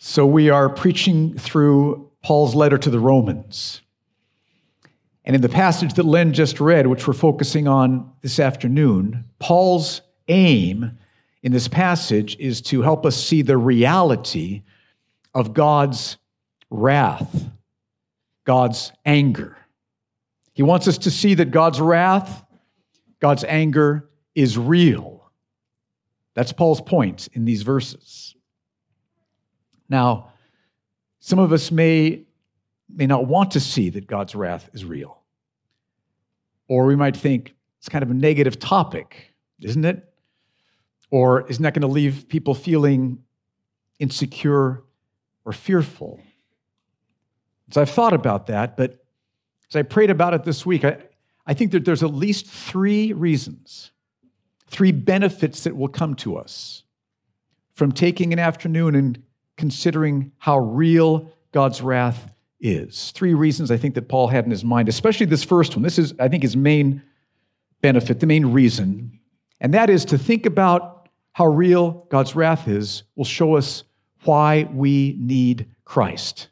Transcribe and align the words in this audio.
So, 0.00 0.24
we 0.24 0.48
are 0.48 0.68
preaching 0.68 1.36
through 1.36 2.12
Paul's 2.22 2.54
letter 2.54 2.78
to 2.78 2.88
the 2.88 3.00
Romans. 3.00 3.80
And 5.24 5.34
in 5.34 5.42
the 5.42 5.48
passage 5.48 5.94
that 5.94 6.04
Len 6.04 6.32
just 6.32 6.60
read, 6.60 6.86
which 6.86 7.06
we're 7.08 7.14
focusing 7.14 7.66
on 7.66 8.12
this 8.22 8.38
afternoon, 8.38 9.24
Paul's 9.40 10.02
aim 10.28 10.96
in 11.42 11.52
this 11.52 11.66
passage 11.66 12.36
is 12.38 12.60
to 12.62 12.80
help 12.80 13.04
us 13.04 13.16
see 13.16 13.42
the 13.42 13.58
reality 13.58 14.62
of 15.34 15.52
God's 15.52 16.16
wrath, 16.70 17.50
God's 18.44 18.92
anger. 19.04 19.56
He 20.54 20.62
wants 20.62 20.86
us 20.86 20.98
to 20.98 21.10
see 21.10 21.34
that 21.34 21.50
God's 21.50 21.80
wrath, 21.80 22.44
God's 23.20 23.44
anger 23.44 24.08
is 24.36 24.56
real. 24.56 25.30
That's 26.34 26.52
Paul's 26.52 26.80
point 26.80 27.28
in 27.32 27.44
these 27.44 27.62
verses. 27.62 28.27
Now, 29.88 30.32
some 31.20 31.38
of 31.38 31.52
us 31.52 31.70
may, 31.70 32.22
may 32.88 33.06
not 33.06 33.26
want 33.26 33.52
to 33.52 33.60
see 33.60 33.90
that 33.90 34.06
God's 34.06 34.34
wrath 34.34 34.68
is 34.72 34.84
real. 34.84 35.22
Or 36.68 36.86
we 36.86 36.96
might 36.96 37.16
think 37.16 37.54
it's 37.78 37.88
kind 37.88 38.02
of 38.02 38.10
a 38.10 38.14
negative 38.14 38.58
topic, 38.58 39.32
isn't 39.60 39.84
it? 39.84 40.04
Or 41.10 41.48
isn't 41.48 41.62
that 41.62 41.74
going 41.74 41.82
to 41.82 41.88
leave 41.88 42.28
people 42.28 42.54
feeling 42.54 43.22
insecure 43.98 44.84
or 45.44 45.52
fearful? 45.52 46.20
So 47.70 47.80
I've 47.80 47.90
thought 47.90 48.12
about 48.12 48.46
that, 48.46 48.76
but 48.76 49.04
as 49.70 49.76
I 49.76 49.82
prayed 49.82 50.10
about 50.10 50.34
it 50.34 50.44
this 50.44 50.64
week, 50.64 50.84
I, 50.84 50.98
I 51.46 51.54
think 51.54 51.72
that 51.72 51.84
there's 51.84 52.02
at 52.02 52.14
least 52.14 52.46
three 52.46 53.12
reasons, 53.12 53.90
three 54.66 54.92
benefits 54.92 55.64
that 55.64 55.76
will 55.76 55.88
come 55.88 56.14
to 56.16 56.36
us 56.36 56.82
from 57.74 57.92
taking 57.92 58.32
an 58.32 58.38
afternoon 58.38 58.94
and 58.94 59.22
considering 59.58 60.32
how 60.38 60.58
real 60.58 61.30
God's 61.52 61.82
wrath 61.82 62.30
is. 62.60 63.10
Three 63.10 63.34
reasons 63.34 63.70
I 63.70 63.76
think 63.76 63.94
that 63.96 64.08
Paul 64.08 64.28
had 64.28 64.44
in 64.44 64.50
his 64.50 64.64
mind, 64.64 64.88
especially 64.88 65.26
this 65.26 65.44
first 65.44 65.76
one. 65.76 65.82
This 65.82 65.98
is, 65.98 66.14
I 66.18 66.28
think, 66.28 66.42
his 66.42 66.56
main 66.56 67.02
benefit, 67.82 68.20
the 68.20 68.26
main 68.26 68.46
reason. 68.46 69.18
And 69.60 69.74
that 69.74 69.90
is 69.90 70.06
to 70.06 70.18
think 70.18 70.46
about 70.46 71.08
how 71.32 71.46
real 71.46 72.06
God's 72.08 72.34
wrath 72.34 72.66
is, 72.66 73.02
will 73.14 73.24
show 73.24 73.56
us 73.56 73.84
why 74.24 74.68
we 74.72 75.14
need 75.18 75.68
Christ. 75.84 76.48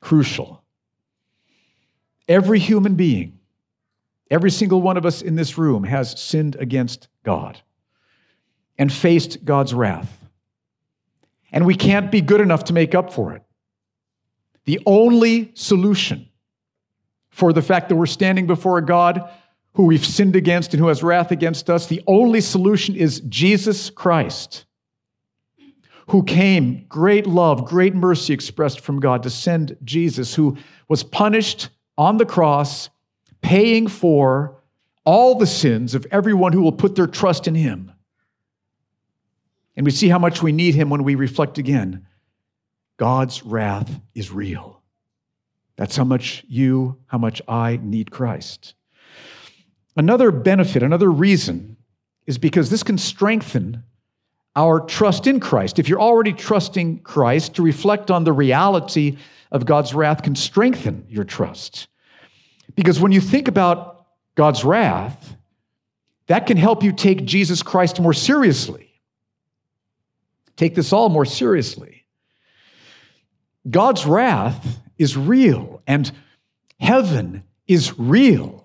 Crucial. 0.00 0.62
Every 2.28 2.58
human 2.58 2.94
being, 2.94 3.38
every 4.30 4.50
single 4.50 4.80
one 4.80 4.96
of 4.96 5.06
us 5.06 5.22
in 5.22 5.34
this 5.34 5.58
room 5.58 5.82
has 5.84 6.20
sinned 6.20 6.56
against 6.56 7.08
God 7.24 7.60
and 8.78 8.92
faced 8.92 9.44
God's 9.44 9.74
wrath. 9.74 10.27
And 11.52 11.66
we 11.66 11.74
can't 11.74 12.10
be 12.10 12.20
good 12.20 12.40
enough 12.40 12.64
to 12.64 12.72
make 12.72 12.94
up 12.94 13.12
for 13.12 13.32
it. 13.32 13.42
The 14.64 14.80
only 14.84 15.52
solution 15.54 16.28
for 17.30 17.52
the 17.52 17.62
fact 17.62 17.88
that 17.88 17.96
we're 17.96 18.06
standing 18.06 18.46
before 18.46 18.78
a 18.78 18.84
God 18.84 19.30
who 19.74 19.84
we've 19.84 20.04
sinned 20.04 20.36
against 20.36 20.74
and 20.74 20.80
who 20.80 20.88
has 20.88 21.02
wrath 21.02 21.30
against 21.30 21.70
us, 21.70 21.86
the 21.86 22.02
only 22.06 22.40
solution 22.40 22.96
is 22.96 23.20
Jesus 23.28 23.90
Christ, 23.90 24.64
who 26.08 26.24
came, 26.24 26.84
great 26.88 27.26
love, 27.26 27.64
great 27.64 27.94
mercy 27.94 28.34
expressed 28.34 28.80
from 28.80 28.98
God 28.98 29.22
to 29.22 29.30
send 29.30 29.76
Jesus, 29.84 30.34
who 30.34 30.56
was 30.88 31.02
punished 31.02 31.68
on 31.96 32.16
the 32.16 32.26
cross, 32.26 32.90
paying 33.40 33.86
for 33.86 34.56
all 35.04 35.36
the 35.36 35.46
sins 35.46 35.94
of 35.94 36.06
everyone 36.10 36.52
who 36.52 36.62
will 36.62 36.72
put 36.72 36.94
their 36.94 37.06
trust 37.06 37.46
in 37.46 37.54
him. 37.54 37.92
And 39.78 39.84
we 39.84 39.92
see 39.92 40.08
how 40.08 40.18
much 40.18 40.42
we 40.42 40.50
need 40.50 40.74
him 40.74 40.90
when 40.90 41.04
we 41.04 41.14
reflect 41.14 41.56
again 41.56 42.04
God's 42.98 43.44
wrath 43.44 43.88
is 44.12 44.32
real. 44.32 44.82
That's 45.76 45.94
how 45.94 46.02
much 46.02 46.44
you, 46.48 46.98
how 47.06 47.18
much 47.18 47.40
I 47.46 47.78
need 47.80 48.10
Christ. 48.10 48.74
Another 49.96 50.32
benefit, 50.32 50.82
another 50.82 51.08
reason 51.08 51.76
is 52.26 52.38
because 52.38 52.70
this 52.70 52.82
can 52.82 52.98
strengthen 52.98 53.84
our 54.56 54.80
trust 54.80 55.28
in 55.28 55.38
Christ. 55.38 55.78
If 55.78 55.88
you're 55.88 56.00
already 56.00 56.32
trusting 56.32 57.02
Christ, 57.02 57.54
to 57.54 57.62
reflect 57.62 58.10
on 58.10 58.24
the 58.24 58.32
reality 58.32 59.16
of 59.52 59.64
God's 59.64 59.94
wrath 59.94 60.24
can 60.24 60.34
strengthen 60.34 61.06
your 61.08 61.22
trust. 61.22 61.86
Because 62.74 62.98
when 62.98 63.12
you 63.12 63.20
think 63.20 63.46
about 63.46 64.06
God's 64.34 64.64
wrath, 64.64 65.36
that 66.26 66.48
can 66.48 66.56
help 66.56 66.82
you 66.82 66.90
take 66.90 67.24
Jesus 67.24 67.62
Christ 67.62 68.00
more 68.00 68.12
seriously. 68.12 68.87
Take 70.58 70.74
this 70.74 70.92
all 70.92 71.08
more 71.08 71.24
seriously. 71.24 72.04
God's 73.70 74.04
wrath 74.04 74.80
is 74.98 75.16
real, 75.16 75.80
and 75.86 76.10
heaven 76.80 77.44
is 77.68 77.96
real, 77.96 78.64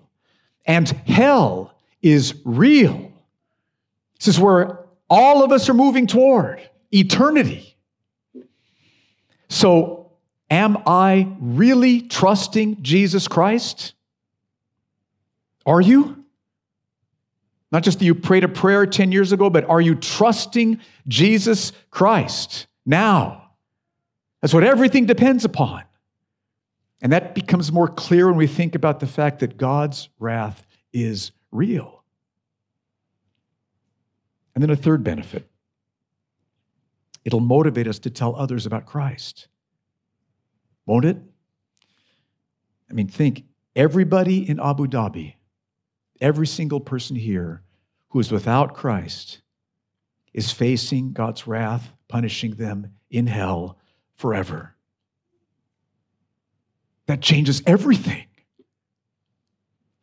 and 0.66 0.88
hell 0.88 1.78
is 2.02 2.34
real. 2.44 3.12
This 4.18 4.26
is 4.26 4.40
where 4.40 4.80
all 5.08 5.44
of 5.44 5.52
us 5.52 5.68
are 5.68 5.74
moving 5.74 6.08
toward 6.08 6.68
eternity. 6.92 7.76
So, 9.48 10.10
am 10.50 10.78
I 10.86 11.28
really 11.38 12.00
trusting 12.00 12.82
Jesus 12.82 13.28
Christ? 13.28 13.94
Are 15.64 15.80
you? 15.80 16.23
Not 17.74 17.82
just 17.82 17.98
that 17.98 18.04
you 18.04 18.14
prayed 18.14 18.44
a 18.44 18.48
prayer 18.48 18.86
10 18.86 19.10
years 19.10 19.32
ago, 19.32 19.50
but 19.50 19.68
are 19.68 19.80
you 19.80 19.96
trusting 19.96 20.78
Jesus 21.08 21.72
Christ 21.90 22.68
now? 22.86 23.50
That's 24.40 24.54
what 24.54 24.62
everything 24.62 25.06
depends 25.06 25.44
upon. 25.44 25.82
And 27.02 27.10
that 27.12 27.34
becomes 27.34 27.72
more 27.72 27.88
clear 27.88 28.28
when 28.28 28.36
we 28.36 28.46
think 28.46 28.76
about 28.76 29.00
the 29.00 29.08
fact 29.08 29.40
that 29.40 29.56
God's 29.56 30.08
wrath 30.20 30.64
is 30.92 31.32
real. 31.50 32.04
And 34.54 34.62
then 34.62 34.70
a 34.70 34.76
third 34.76 35.02
benefit 35.02 35.44
it'll 37.24 37.40
motivate 37.40 37.88
us 37.88 37.98
to 37.98 38.10
tell 38.10 38.36
others 38.36 38.66
about 38.66 38.86
Christ. 38.86 39.48
Won't 40.86 41.06
it? 41.06 41.16
I 42.88 42.92
mean, 42.92 43.08
think 43.08 43.42
everybody 43.74 44.48
in 44.48 44.60
Abu 44.60 44.86
Dhabi, 44.86 45.33
every 46.24 46.46
single 46.46 46.80
person 46.80 47.14
here 47.14 47.62
who 48.08 48.18
is 48.18 48.32
without 48.32 48.72
Christ 48.74 49.42
is 50.32 50.50
facing 50.50 51.12
God's 51.12 51.46
wrath, 51.46 51.92
punishing 52.08 52.54
them 52.54 52.94
in 53.10 53.26
hell 53.26 53.78
forever. 54.16 54.74
That 57.06 57.20
changes 57.20 57.62
everything. 57.66 58.24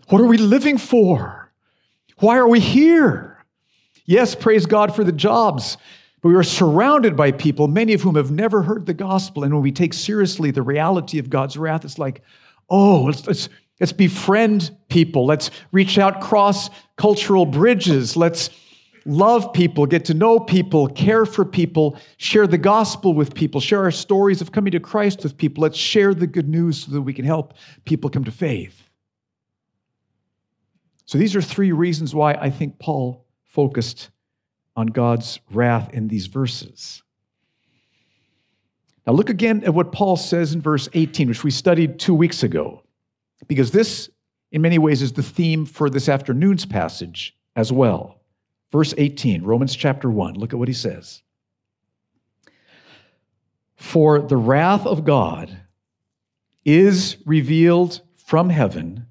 What 0.09 0.21
are 0.21 0.27
we 0.27 0.37
living 0.37 0.77
for? 0.77 1.51
Why 2.19 2.37
are 2.37 2.47
we 2.47 2.59
here? 2.59 3.43
Yes, 4.05 4.35
praise 4.35 4.67
God 4.67 4.95
for 4.95 5.03
the 5.03 5.11
jobs, 5.11 5.75
but 6.21 6.29
we 6.29 6.35
are 6.35 6.43
surrounded 6.43 7.17
by 7.17 7.31
people, 7.31 7.67
many 7.67 7.93
of 7.93 8.01
whom 8.01 8.13
have 8.13 8.29
never 8.29 8.61
heard 8.61 8.85
the 8.85 8.93
gospel. 8.93 9.43
And 9.43 9.51
when 9.51 9.63
we 9.63 9.71
take 9.71 9.93
seriously 9.95 10.51
the 10.51 10.61
reality 10.61 11.17
of 11.17 11.31
God's 11.31 11.57
wrath, 11.57 11.83
it's 11.83 11.97
like, 11.97 12.21
oh, 12.69 13.11
let's, 13.25 13.49
let's 13.81 13.91
befriend 13.91 14.71
people. 14.89 15.25
Let's 15.25 15.51
reach 15.73 15.97
out 15.97 16.21
cross 16.21 16.69
cultural 16.95 17.45
bridges. 17.45 18.15
Let's 18.15 18.51
love 19.05 19.51
people, 19.53 19.87
get 19.87 20.05
to 20.05 20.13
know 20.13 20.39
people, 20.39 20.87
care 20.87 21.25
for 21.25 21.43
people, 21.43 21.97
share 22.17 22.45
the 22.45 22.59
gospel 22.59 23.13
with 23.13 23.33
people, 23.33 23.59
share 23.59 23.81
our 23.81 23.91
stories 23.91 24.39
of 24.39 24.51
coming 24.51 24.71
to 24.71 24.79
Christ 24.79 25.23
with 25.23 25.35
people. 25.35 25.63
Let's 25.63 25.77
share 25.77 26.13
the 26.13 26.27
good 26.27 26.47
news 26.47 26.85
so 26.85 26.91
that 26.91 27.01
we 27.01 27.13
can 27.13 27.25
help 27.25 27.55
people 27.83 28.09
come 28.09 28.23
to 28.23 28.31
faith. 28.31 28.83
So, 31.05 31.17
these 31.17 31.35
are 31.35 31.41
three 31.41 31.71
reasons 31.71 32.15
why 32.15 32.35
I 32.35 32.49
think 32.49 32.79
Paul 32.79 33.25
focused 33.43 34.11
on 34.75 34.87
God's 34.87 35.39
wrath 35.51 35.89
in 35.91 36.07
these 36.07 36.27
verses. 36.27 37.01
Now, 39.05 39.13
look 39.13 39.29
again 39.29 39.63
at 39.65 39.73
what 39.73 39.91
Paul 39.91 40.15
says 40.15 40.53
in 40.53 40.61
verse 40.61 40.87
18, 40.93 41.27
which 41.27 41.43
we 41.43 41.51
studied 41.51 41.99
two 41.99 42.13
weeks 42.13 42.43
ago, 42.43 42.83
because 43.47 43.71
this, 43.71 44.09
in 44.51 44.61
many 44.61 44.77
ways, 44.77 45.01
is 45.01 45.13
the 45.13 45.23
theme 45.23 45.65
for 45.65 45.89
this 45.89 46.09
afternoon's 46.09 46.65
passage 46.65 47.35
as 47.55 47.71
well. 47.71 48.21
Verse 48.71 48.93
18, 48.97 49.43
Romans 49.43 49.75
chapter 49.75 50.09
1. 50.09 50.35
Look 50.35 50.53
at 50.53 50.59
what 50.59 50.67
he 50.67 50.73
says. 50.73 51.21
For 53.75 54.19
the 54.21 54.37
wrath 54.37 54.85
of 54.85 55.03
God 55.03 55.57
is 56.63 57.17
revealed 57.25 58.01
from 58.15 58.49
heaven 58.49 59.07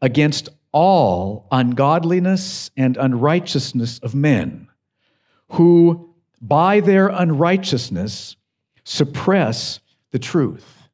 against 0.00 0.48
all 0.72 1.46
ungodliness 1.50 2.70
and 2.76 2.96
unrighteousness 2.96 3.98
of 4.00 4.14
men, 4.14 4.68
who 5.52 6.14
by 6.40 6.80
their 6.80 7.08
unrighteousness 7.08 8.36
suppress 8.84 9.80
the 10.10 10.18
truth. 10.18 10.85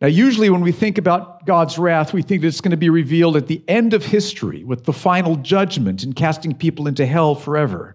Now, 0.00 0.08
usually 0.08 0.50
when 0.50 0.60
we 0.60 0.72
think 0.72 0.98
about 0.98 1.46
God's 1.46 1.78
wrath, 1.78 2.12
we 2.12 2.20
think 2.20 2.42
that 2.42 2.48
it's 2.48 2.60
going 2.60 2.72
to 2.72 2.76
be 2.76 2.90
revealed 2.90 3.36
at 3.36 3.46
the 3.46 3.62
end 3.66 3.94
of 3.94 4.04
history 4.04 4.62
with 4.62 4.84
the 4.84 4.92
final 4.92 5.36
judgment 5.36 6.02
and 6.02 6.14
casting 6.14 6.54
people 6.54 6.86
into 6.86 7.06
hell 7.06 7.34
forever. 7.34 7.94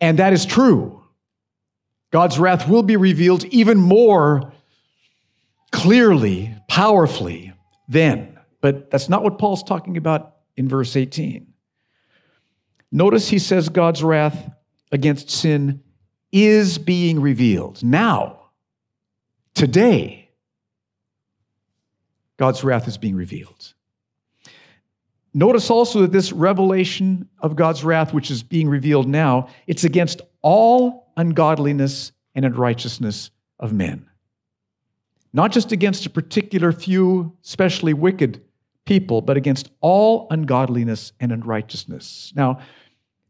And 0.00 0.18
that 0.18 0.32
is 0.32 0.46
true. 0.46 1.04
God's 2.10 2.38
wrath 2.38 2.68
will 2.68 2.82
be 2.82 2.96
revealed 2.96 3.44
even 3.46 3.78
more 3.78 4.50
clearly, 5.72 6.54
powerfully 6.68 7.52
then. 7.88 8.38
But 8.62 8.90
that's 8.90 9.08
not 9.08 9.22
what 9.22 9.38
Paul's 9.38 9.62
talking 9.62 9.96
about 9.98 10.36
in 10.56 10.68
verse 10.68 10.96
18. 10.96 11.52
Notice 12.92 13.28
he 13.28 13.38
says 13.38 13.68
God's 13.68 14.02
wrath 14.02 14.50
against 14.90 15.30
sin 15.30 15.82
is 16.32 16.78
being 16.78 17.20
revealed. 17.20 17.82
Now, 17.84 18.50
today, 19.54 20.19
God's 22.40 22.64
wrath 22.64 22.88
is 22.88 22.96
being 22.96 23.16
revealed. 23.16 23.74
Notice 25.34 25.68
also 25.68 26.00
that 26.00 26.10
this 26.10 26.32
revelation 26.32 27.28
of 27.40 27.54
God's 27.54 27.84
wrath, 27.84 28.14
which 28.14 28.30
is 28.30 28.42
being 28.42 28.66
revealed 28.66 29.06
now, 29.06 29.48
it's 29.66 29.84
against 29.84 30.22
all 30.40 31.12
ungodliness 31.18 32.12
and 32.34 32.46
unrighteousness 32.46 33.30
of 33.58 33.74
men. 33.74 34.08
Not 35.34 35.52
just 35.52 35.70
against 35.70 36.06
a 36.06 36.10
particular 36.10 36.72
few, 36.72 37.36
especially 37.44 37.92
wicked 37.92 38.42
people, 38.86 39.20
but 39.20 39.36
against 39.36 39.70
all 39.82 40.26
ungodliness 40.30 41.12
and 41.20 41.32
unrighteousness. 41.32 42.32
Now, 42.34 42.60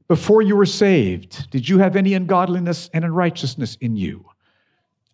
before 0.07 0.41
you 0.41 0.55
were 0.55 0.65
saved, 0.65 1.51
did 1.51 1.69
you 1.69 1.79
have 1.79 1.97
any 1.97 2.15
ungodliness 2.15 2.89
and 2.95 3.05
unrighteousness 3.05 3.77
in 3.81 3.97
you? 3.97 4.25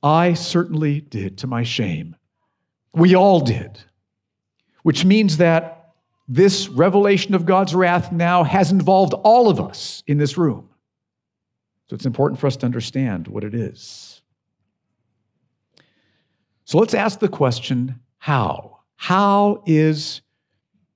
I 0.02 0.34
certainly 0.34 1.00
did, 1.00 1.38
to 1.38 1.46
my 1.46 1.62
shame. 1.62 2.14
We 2.96 3.14
all 3.14 3.40
did. 3.40 3.78
Which 4.82 5.04
means 5.04 5.36
that 5.36 5.94
this 6.26 6.68
revelation 6.68 7.34
of 7.34 7.44
God's 7.46 7.74
wrath 7.74 8.10
now 8.10 8.42
has 8.42 8.72
involved 8.72 9.12
all 9.12 9.48
of 9.48 9.60
us 9.60 10.02
in 10.06 10.18
this 10.18 10.36
room. 10.36 10.70
So 11.88 11.94
it's 11.94 12.06
important 12.06 12.40
for 12.40 12.48
us 12.48 12.56
to 12.56 12.66
understand 12.66 13.28
what 13.28 13.44
it 13.44 13.54
is. 13.54 14.22
So 16.64 16.78
let's 16.78 16.94
ask 16.94 17.20
the 17.20 17.28
question 17.28 18.00
how? 18.18 18.78
How 18.96 19.62
is 19.66 20.22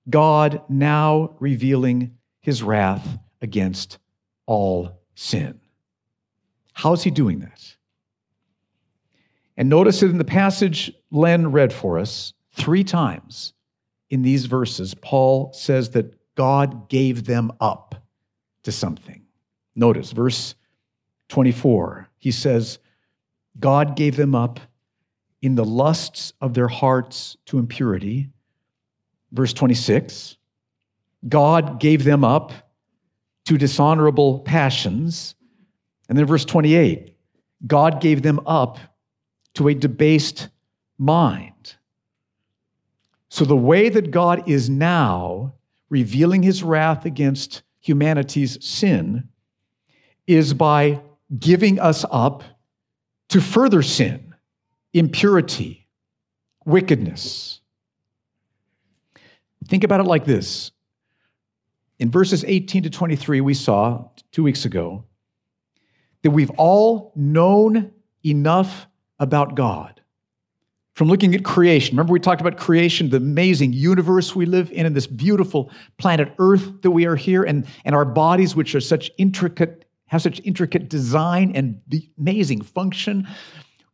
God 0.08 0.62
now 0.68 1.36
revealing 1.38 2.16
his 2.40 2.62
wrath 2.62 3.18
against 3.42 3.98
all 4.46 5.00
sin? 5.14 5.60
How 6.72 6.94
is 6.94 7.02
he 7.02 7.10
doing 7.10 7.40
that? 7.40 7.76
And 9.60 9.68
notice 9.68 10.00
that 10.00 10.08
in 10.08 10.16
the 10.16 10.24
passage 10.24 10.90
Len 11.10 11.52
read 11.52 11.70
for 11.70 11.98
us, 11.98 12.32
three 12.52 12.82
times 12.82 13.52
in 14.08 14.22
these 14.22 14.46
verses, 14.46 14.94
Paul 14.94 15.52
says 15.52 15.90
that 15.90 16.18
God 16.34 16.88
gave 16.88 17.26
them 17.26 17.52
up 17.60 17.94
to 18.62 18.72
something. 18.72 19.20
Notice 19.76 20.12
verse 20.12 20.54
24, 21.28 22.08
he 22.16 22.30
says, 22.30 22.78
God 23.58 23.96
gave 23.96 24.16
them 24.16 24.34
up 24.34 24.60
in 25.42 25.56
the 25.56 25.64
lusts 25.66 26.32
of 26.40 26.54
their 26.54 26.68
hearts 26.68 27.36
to 27.44 27.58
impurity. 27.58 28.30
Verse 29.30 29.52
26, 29.52 30.38
God 31.28 31.78
gave 31.78 32.04
them 32.04 32.24
up 32.24 32.52
to 33.44 33.58
dishonorable 33.58 34.38
passions. 34.38 35.34
And 36.08 36.16
then 36.16 36.24
verse 36.24 36.46
28, 36.46 37.14
God 37.66 38.00
gave 38.00 38.22
them 38.22 38.40
up 38.46 38.78
to 39.54 39.68
a 39.68 39.74
debased 39.74 40.48
mind. 40.98 41.76
So 43.28 43.44
the 43.44 43.56
way 43.56 43.88
that 43.88 44.10
God 44.10 44.48
is 44.48 44.68
now 44.68 45.54
revealing 45.88 46.42
his 46.42 46.62
wrath 46.62 47.04
against 47.04 47.62
humanity's 47.80 48.64
sin 48.64 49.28
is 50.26 50.52
by 50.52 51.00
giving 51.38 51.78
us 51.78 52.04
up 52.10 52.42
to 53.28 53.40
further 53.40 53.82
sin, 53.82 54.34
impurity, 54.92 55.86
wickedness. 56.64 57.60
Think 59.68 59.84
about 59.84 60.00
it 60.00 60.06
like 60.06 60.24
this. 60.24 60.72
In 61.98 62.10
verses 62.10 62.44
18 62.46 62.84
to 62.84 62.90
23, 62.90 63.40
we 63.40 63.54
saw 63.54 64.08
two 64.32 64.42
weeks 64.42 64.64
ago 64.64 65.04
that 66.22 66.30
we've 66.30 66.50
all 66.50 67.12
known 67.14 67.92
enough 68.24 68.86
about 69.20 69.54
God 69.54 70.00
from 70.94 71.08
looking 71.08 71.34
at 71.34 71.44
creation. 71.44 71.96
Remember, 71.96 72.12
we 72.12 72.20
talked 72.20 72.40
about 72.40 72.56
creation, 72.56 73.08
the 73.08 73.16
amazing 73.18 73.72
universe 73.72 74.34
we 74.34 74.44
live 74.44 74.70
in, 74.72 74.84
and 74.84 74.96
this 74.96 75.06
beautiful 75.06 75.70
planet 75.98 76.34
Earth 76.38 76.82
that 76.82 76.90
we 76.90 77.06
are 77.06 77.16
here, 77.16 77.44
and, 77.44 77.66
and 77.84 77.94
our 77.94 78.04
bodies, 78.04 78.56
which 78.56 78.74
are 78.74 78.80
such 78.80 79.10
intricate 79.16 79.86
have 80.08 80.20
such 80.20 80.40
intricate 80.44 80.88
design 80.88 81.52
and 81.54 81.80
amazing 82.18 82.60
function. 82.60 83.28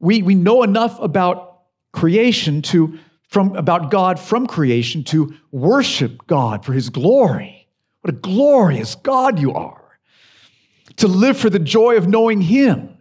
We, 0.00 0.23
we 0.23 0.34
know 0.34 0.62
enough 0.62 0.99
about 0.99 1.64
creation 1.93 2.62
to 2.62 2.99
from 3.29 3.55
about 3.55 3.90
God 3.90 4.19
from 4.19 4.46
creation 4.46 5.05
to 5.05 5.34
worship 5.50 6.26
God 6.26 6.64
for 6.64 6.72
his 6.72 6.88
glory. 6.88 7.69
What 8.00 8.14
a 8.14 8.17
glorious 8.17 8.94
God 8.94 9.38
you 9.38 9.52
are. 9.52 9.99
To 10.96 11.08
live 11.08 11.37
for 11.37 11.50
the 11.50 11.58
joy 11.58 11.96
of 11.96 12.08
knowing 12.08 12.40
him. 12.40 12.95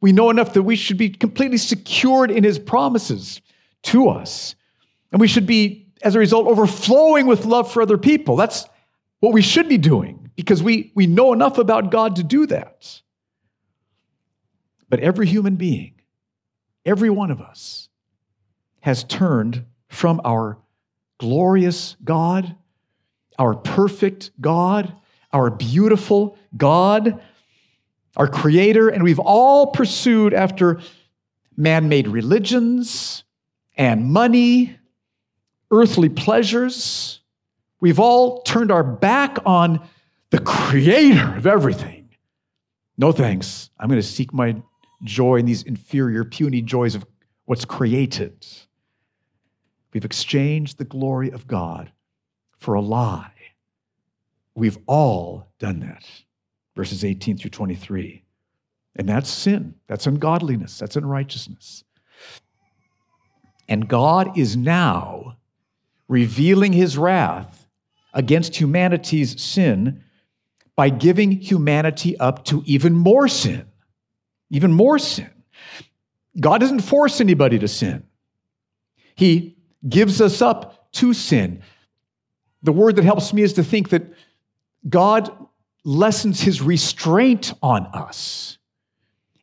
We 0.00 0.12
know 0.12 0.30
enough 0.30 0.52
that 0.54 0.62
we 0.62 0.76
should 0.76 0.98
be 0.98 1.10
completely 1.10 1.56
secured 1.56 2.30
in 2.30 2.44
his 2.44 2.58
promises 2.58 3.40
to 3.84 4.08
us. 4.08 4.54
And 5.12 5.20
we 5.20 5.28
should 5.28 5.46
be, 5.46 5.86
as 6.02 6.14
a 6.14 6.18
result, 6.18 6.46
overflowing 6.46 7.26
with 7.26 7.44
love 7.44 7.72
for 7.72 7.82
other 7.82 7.98
people. 7.98 8.36
That's 8.36 8.66
what 9.20 9.32
we 9.32 9.42
should 9.42 9.68
be 9.68 9.78
doing 9.78 10.30
because 10.36 10.62
we, 10.62 10.92
we 10.94 11.06
know 11.06 11.32
enough 11.32 11.58
about 11.58 11.90
God 11.90 12.16
to 12.16 12.22
do 12.22 12.46
that. 12.46 13.00
But 14.88 15.00
every 15.00 15.26
human 15.26 15.56
being, 15.56 15.94
every 16.84 17.10
one 17.10 17.30
of 17.30 17.40
us, 17.40 17.88
has 18.80 19.02
turned 19.02 19.64
from 19.88 20.20
our 20.24 20.58
glorious 21.18 21.96
God, 22.04 22.54
our 23.38 23.54
perfect 23.54 24.30
God, 24.40 24.94
our 25.32 25.50
beautiful 25.50 26.38
God, 26.56 27.20
our 28.16 28.28
Creator, 28.28 28.88
and 28.88 29.02
we've 29.02 29.18
all 29.18 29.68
pursued 29.68 30.32
after 30.32 30.80
man 31.56 31.88
made 31.88 32.08
religions 32.08 33.24
and 33.76 34.04
money, 34.06 34.76
earthly 35.70 36.08
pleasures. 36.08 37.20
We've 37.80 38.00
all 38.00 38.42
turned 38.42 38.72
our 38.72 38.84
back 38.84 39.38
on 39.44 39.86
the 40.30 40.38
creator 40.38 41.36
of 41.36 41.46
everything. 41.46 42.08
No 42.98 43.12
thanks. 43.12 43.70
I'm 43.78 43.88
going 43.88 44.00
to 44.00 44.06
seek 44.06 44.32
my 44.32 44.56
joy 45.04 45.36
in 45.36 45.46
these 45.46 45.62
inferior, 45.62 46.24
puny 46.24 46.62
joys 46.62 46.94
of 46.94 47.04
what's 47.44 47.64
created. 47.64 48.46
We've 49.92 50.04
exchanged 50.04 50.78
the 50.78 50.84
glory 50.84 51.30
of 51.30 51.46
God 51.46 51.92
for 52.58 52.74
a 52.74 52.80
lie. 52.80 53.32
We've 54.54 54.78
all 54.86 55.48
done 55.58 55.80
that. 55.80 56.04
Verses 56.76 57.04
18 57.04 57.38
through 57.38 57.50
23. 57.50 58.22
And 58.96 59.08
that's 59.08 59.28
sin. 59.28 59.74
That's 59.88 60.06
ungodliness. 60.06 60.78
That's 60.78 60.96
unrighteousness. 60.96 61.82
And 63.68 63.88
God 63.88 64.38
is 64.38 64.56
now 64.56 65.36
revealing 66.08 66.72
his 66.72 66.96
wrath 66.96 67.66
against 68.14 68.56
humanity's 68.56 69.40
sin 69.40 70.04
by 70.76 70.90
giving 70.90 71.32
humanity 71.32 72.16
up 72.18 72.44
to 72.44 72.62
even 72.66 72.94
more 72.94 73.26
sin. 73.26 73.66
Even 74.50 74.72
more 74.72 74.98
sin. 74.98 75.30
God 76.38 76.60
doesn't 76.60 76.80
force 76.80 77.20
anybody 77.20 77.58
to 77.58 77.68
sin, 77.68 78.04
He 79.14 79.56
gives 79.88 80.20
us 80.20 80.42
up 80.42 80.92
to 80.92 81.14
sin. 81.14 81.62
The 82.62 82.72
word 82.72 82.96
that 82.96 83.04
helps 83.04 83.32
me 83.32 83.42
is 83.42 83.52
to 83.54 83.64
think 83.64 83.90
that 83.90 84.02
God 84.88 85.30
lessens 85.86 86.40
his 86.40 86.60
restraint 86.60 87.52
on 87.62 87.86
us 87.86 88.58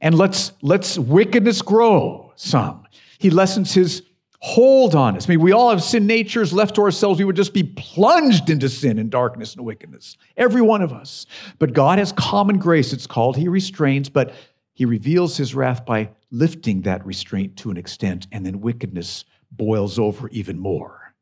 and 0.02 0.14
lets, 0.14 0.52
lets 0.62 1.00
wickedness 1.00 1.62
grow 1.62 2.34
some. 2.36 2.86
He 3.18 3.30
lessens 3.30 3.74
his 3.74 4.04
hold 4.40 4.94
on 4.94 5.16
us. 5.16 5.26
I 5.26 5.30
mean, 5.30 5.40
we 5.40 5.54
all 5.54 5.70
have 5.70 5.82
sin 5.82 6.06
natures 6.06 6.52
left 6.52 6.76
to 6.76 6.82
ourselves. 6.82 7.18
We 7.18 7.24
would 7.24 7.38
just 7.38 7.54
be 7.54 7.64
plunged 7.64 8.50
into 8.50 8.68
sin 8.68 9.00
and 9.00 9.10
darkness 9.10 9.56
and 9.56 9.66
wickedness. 9.66 10.18
Every 10.36 10.62
one 10.62 10.82
of 10.82 10.92
us. 10.92 11.26
But 11.60 11.72
God 11.72 11.98
has 11.98 12.12
common 12.12 12.60
grace, 12.60 12.92
it's 12.92 13.08
called. 13.08 13.38
He 13.38 13.48
restrains, 13.48 14.10
but 14.10 14.34
He 14.74 14.84
reveals 14.84 15.38
His 15.38 15.56
wrath 15.56 15.86
by 15.86 16.10
lifting 16.30 16.82
that 16.82 17.06
restraint 17.06 17.56
to 17.60 17.72
an 17.72 17.78
extent, 17.78 18.28
and 18.34 18.46
then 18.46 18.60
wickedness 18.60 19.24
boils 19.50 19.98
over 19.98 20.28
even 20.30 20.60
more. 20.60 21.14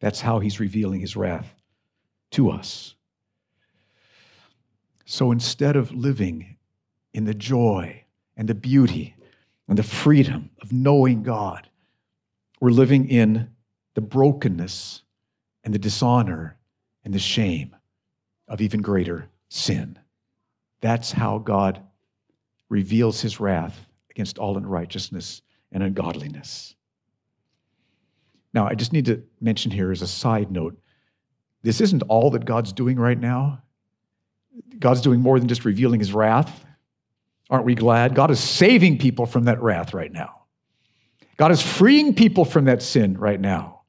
That's 0.00 0.20
how 0.20 0.40
He's 0.40 0.58
revealing 0.58 1.00
His 1.00 1.14
wrath 1.14 1.54
to 2.32 2.50
us. 2.50 2.93
So 5.04 5.32
instead 5.32 5.76
of 5.76 5.92
living 5.92 6.56
in 7.12 7.24
the 7.24 7.34
joy 7.34 8.04
and 8.36 8.48
the 8.48 8.54
beauty 8.54 9.14
and 9.68 9.78
the 9.78 9.82
freedom 9.82 10.50
of 10.60 10.72
knowing 10.72 11.22
God, 11.22 11.68
we're 12.60 12.70
living 12.70 13.08
in 13.08 13.50
the 13.94 14.00
brokenness 14.00 15.02
and 15.62 15.74
the 15.74 15.78
dishonor 15.78 16.56
and 17.04 17.12
the 17.12 17.18
shame 17.18 17.76
of 18.48 18.60
even 18.60 18.82
greater 18.82 19.28
sin. 19.48 19.98
That's 20.80 21.12
how 21.12 21.38
God 21.38 21.82
reveals 22.68 23.20
his 23.20 23.40
wrath 23.40 23.86
against 24.10 24.38
all 24.38 24.56
unrighteousness 24.56 25.42
and 25.72 25.82
ungodliness. 25.82 26.74
Now, 28.52 28.66
I 28.66 28.74
just 28.74 28.92
need 28.92 29.06
to 29.06 29.22
mention 29.40 29.70
here 29.70 29.90
as 29.90 30.02
a 30.02 30.06
side 30.06 30.50
note 30.50 30.78
this 31.62 31.80
isn't 31.80 32.02
all 32.02 32.30
that 32.32 32.44
God's 32.44 32.72
doing 32.72 32.98
right 32.98 33.18
now. 33.18 33.62
God's 34.78 35.00
doing 35.00 35.20
more 35.20 35.38
than 35.38 35.48
just 35.48 35.64
revealing 35.64 36.00
his 36.00 36.12
wrath. 36.12 36.64
Aren't 37.50 37.64
we 37.64 37.74
glad? 37.74 38.14
God 38.14 38.30
is 38.30 38.40
saving 38.40 38.98
people 38.98 39.26
from 39.26 39.44
that 39.44 39.62
wrath 39.62 39.94
right 39.94 40.12
now. 40.12 40.42
God 41.36 41.50
is 41.50 41.62
freeing 41.62 42.14
people 42.14 42.44
from 42.44 42.66
that 42.66 42.82
sin 42.82 43.18
right 43.18 43.40
now. 43.40 43.82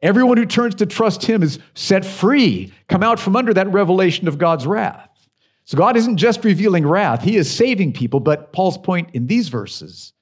Everyone 0.00 0.36
who 0.36 0.46
turns 0.46 0.74
to 0.76 0.86
trust 0.86 1.24
him 1.24 1.42
is 1.42 1.58
set 1.74 2.04
free, 2.04 2.72
come 2.88 3.02
out 3.02 3.20
from 3.20 3.36
under 3.36 3.54
that 3.54 3.72
revelation 3.72 4.26
of 4.26 4.38
God's 4.38 4.66
wrath. 4.66 5.08
So 5.64 5.78
God 5.78 5.96
isn't 5.96 6.16
just 6.16 6.44
revealing 6.44 6.86
wrath, 6.86 7.22
he 7.22 7.36
is 7.36 7.50
saving 7.50 7.92
people. 7.92 8.18
But 8.20 8.52
Paul's 8.52 8.78
point 8.78 9.10
in 9.14 9.26
these 9.26 9.48
verses 9.48 10.12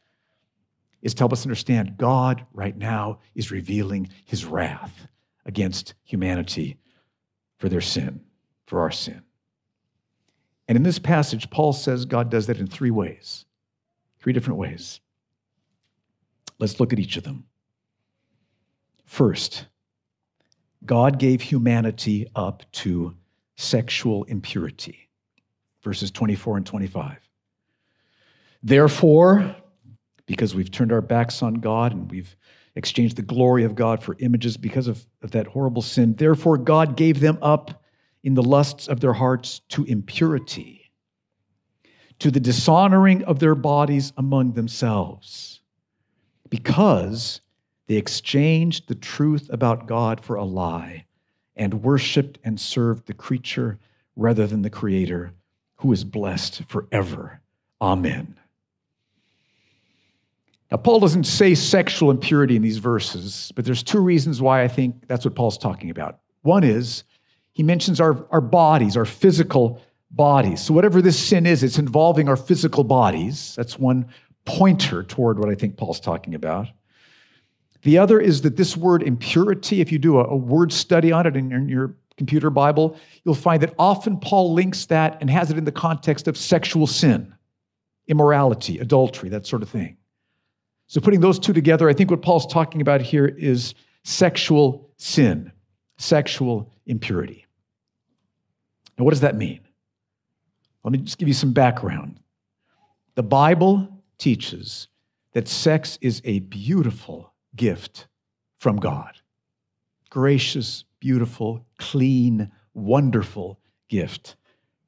is 1.03 1.15
to 1.15 1.21
help 1.21 1.33
us 1.33 1.47
understand 1.47 1.97
God 1.97 2.45
right 2.53 2.77
now 2.77 3.21
is 3.35 3.51
revealing 3.51 4.11
his 4.27 4.45
wrath 4.45 5.07
against 5.47 5.95
humanity 6.05 6.77
for 7.59 7.71
their 7.71 7.81
sin, 7.81 8.21
for 8.67 8.81
our 8.81 8.91
sin. 8.91 9.23
And 10.71 10.77
in 10.77 10.85
this 10.85 11.01
passage, 11.01 11.51
Paul 11.51 11.73
says 11.73 12.05
God 12.05 12.31
does 12.31 12.47
that 12.47 12.59
in 12.59 12.69
three 12.69 12.93
ways, 12.93 13.45
three 14.21 14.33
different 14.33 14.61
ways. 14.61 15.01
Let's 16.61 16.79
look 16.79 16.93
at 16.93 17.01
each 17.01 17.17
of 17.17 17.25
them. 17.25 17.45
First, 19.05 19.67
God 20.87 21.19
gave 21.19 21.41
humanity 21.41 22.29
up 22.37 22.63
to 22.71 23.17
sexual 23.57 24.23
impurity. 24.25 25.09
Verses 25.83 26.13
24 26.13 26.59
and 26.59 26.67
25. 26.67 27.19
Therefore, 28.63 29.57
because 30.27 30.55
we've 30.55 30.71
turned 30.71 30.93
our 30.93 31.01
backs 31.01 31.43
on 31.43 31.55
God 31.55 31.91
and 31.91 32.09
we've 32.09 32.37
exchanged 32.77 33.17
the 33.17 33.23
glory 33.23 33.65
of 33.65 33.75
God 33.75 34.05
for 34.05 34.15
images 34.21 34.57
because 34.57 34.87
of, 34.87 35.05
of 35.23 35.33
that 35.33 35.49
horrible 35.49 35.83
sin, 35.83 36.15
therefore 36.15 36.57
God 36.59 36.97
gave 36.97 37.19
them 37.19 37.39
up 37.43 37.80
in 38.23 38.35
the 38.35 38.43
lusts 38.43 38.89
of 38.89 39.01
their 39.01 39.13
hearts 39.13 39.61
to 39.71 39.85
impurity, 39.85 40.91
to 42.19 42.31
the 42.31 42.41
dishonoring 42.41 43.25
of 43.25 43.39
their 43.39 43.55
bodies 43.55 44.13
among 44.17 44.53
themselves 44.53 45.61
because 46.51 47.41
they 47.87 47.97
exchanged 47.97 48.89
the 48.89 48.95
truth 48.95 49.49
about 49.53 49.87
God 49.87 50.21
for 50.21 50.37
a 50.37 50.45
lie 50.45 51.07
and 51.57 51.83
worshiped 51.83 52.39
and 52.45 52.61
served 52.61 53.07
the 53.07 53.15
creature 53.15 53.79
rather 54.17 54.47
than 54.47 54.63
the 54.63 54.71
Creator, 54.71 55.33
who 55.77 55.93
is 55.93 56.05
blessed 56.05 56.65
forever. 56.69 57.41
Amen. 57.81 58.37
Now, 60.71 60.77
Paul 60.77 61.01
doesn't 61.01 61.25
say 61.25 61.55
sexual 61.55 62.11
impurity 62.11 62.55
in 62.55 62.63
these 62.63 62.79
verses, 62.79 63.51
but 63.57 63.65
there's 63.65 63.83
two 63.83 64.01
reasons 64.01 64.41
why 64.41 64.63
I 64.63 64.69
think 64.69 65.09
that's 65.09 65.25
what 65.25 65.35
Paul's 65.35 65.59
talking 65.59 65.91
about. 65.91 66.21
One 66.43 66.63
is 66.63 67.05
he 67.61 67.65
mentions 67.65 68.01
our, 68.01 68.27
our 68.31 68.41
bodies, 68.41 68.97
our 68.97 69.05
physical 69.05 69.83
bodies. 70.11 70.63
So, 70.63 70.73
whatever 70.73 71.03
this 71.03 71.19
sin 71.19 71.45
is, 71.45 71.63
it's 71.63 71.79
involving 71.79 72.27
our 72.27 72.37
physical 72.37 72.85
bodies. 72.85 73.53
That's 73.55 73.79
one 73.79 74.09
pointer 74.47 75.03
toward 75.03 75.39
what 75.39 75.51
I 75.51 75.55
think 75.55 75.77
Paul's 75.77 76.01
talking 76.01 76.35
about. 76.35 76.69
The 77.83 77.99
other 77.99 78.19
is 78.19 78.41
that 78.41 78.57
this 78.57 78.79
word 78.79 79.03
impurity, 79.03 79.83
if 79.83 79.93
you 79.93 79.99
do 79.99 80.21
a, 80.21 80.25
a 80.25 80.37
word 80.37 80.73
study 80.73 81.13
on 81.13 81.27
it 81.27 81.37
in 81.37 81.51
your, 81.51 81.59
in 81.59 81.69
your 81.69 81.95
computer 82.17 82.49
Bible, 82.49 82.97
you'll 83.25 83.35
find 83.35 83.63
that 83.63 83.75
often 83.79 84.19
Paul 84.19 84.55
links 84.55 84.87
that 84.87 85.19
and 85.21 85.29
has 85.29 85.51
it 85.51 85.59
in 85.59 85.65
the 85.65 85.71
context 85.71 86.29
of 86.29 86.39
sexual 86.39 86.87
sin, 86.87 87.35
immorality, 88.09 88.79
adultery, 88.79 89.29
that 89.29 89.47
sort 89.47 89.61
of 89.61 89.69
thing. 89.69 89.99
So, 90.87 91.03
putting 91.03 91.21
those 91.21 91.39
two 91.39 91.53
together, 91.53 91.91
I 91.91 91.93
think 91.93 92.11
what 92.11 92.23
Paul's 92.23 92.47
talking 92.47 92.81
about 92.81 93.03
here 93.03 93.27
is 93.27 93.75
sexual 94.05 94.89
sin, 94.97 95.53
sexual 95.99 96.73
impurity. 96.87 97.45
Now, 99.01 99.05
what 99.05 99.13
does 99.13 99.23
that 99.23 99.35
mean? 99.35 99.61
Let 100.85 100.93
me 100.93 100.99
just 100.99 101.17
give 101.17 101.27
you 101.27 101.33
some 101.33 101.55
background. 101.55 102.21
The 103.15 103.23
Bible 103.23 103.89
teaches 104.19 104.89
that 105.33 105.49
sex 105.49 105.99
is 106.03 106.21
a 106.27 106.41
beautiful 106.41 107.33
gift 107.57 108.09
from 108.59 108.77
God. 108.77 109.13
Gracious, 110.11 110.85
beautiful, 111.01 111.65
clean, 111.79 112.53
wonderful 112.75 113.59
gift 113.89 114.37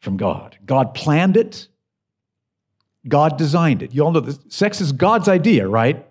from 0.00 0.18
God. 0.18 0.58
God 0.66 0.92
planned 0.92 1.38
it, 1.38 1.68
God 3.08 3.38
designed 3.38 3.82
it. 3.82 3.94
You 3.94 4.04
all 4.04 4.12
know 4.12 4.20
that 4.20 4.52
sex 4.52 4.82
is 4.82 4.92
God's 4.92 5.26
idea, 5.26 5.66
right? 5.66 6.06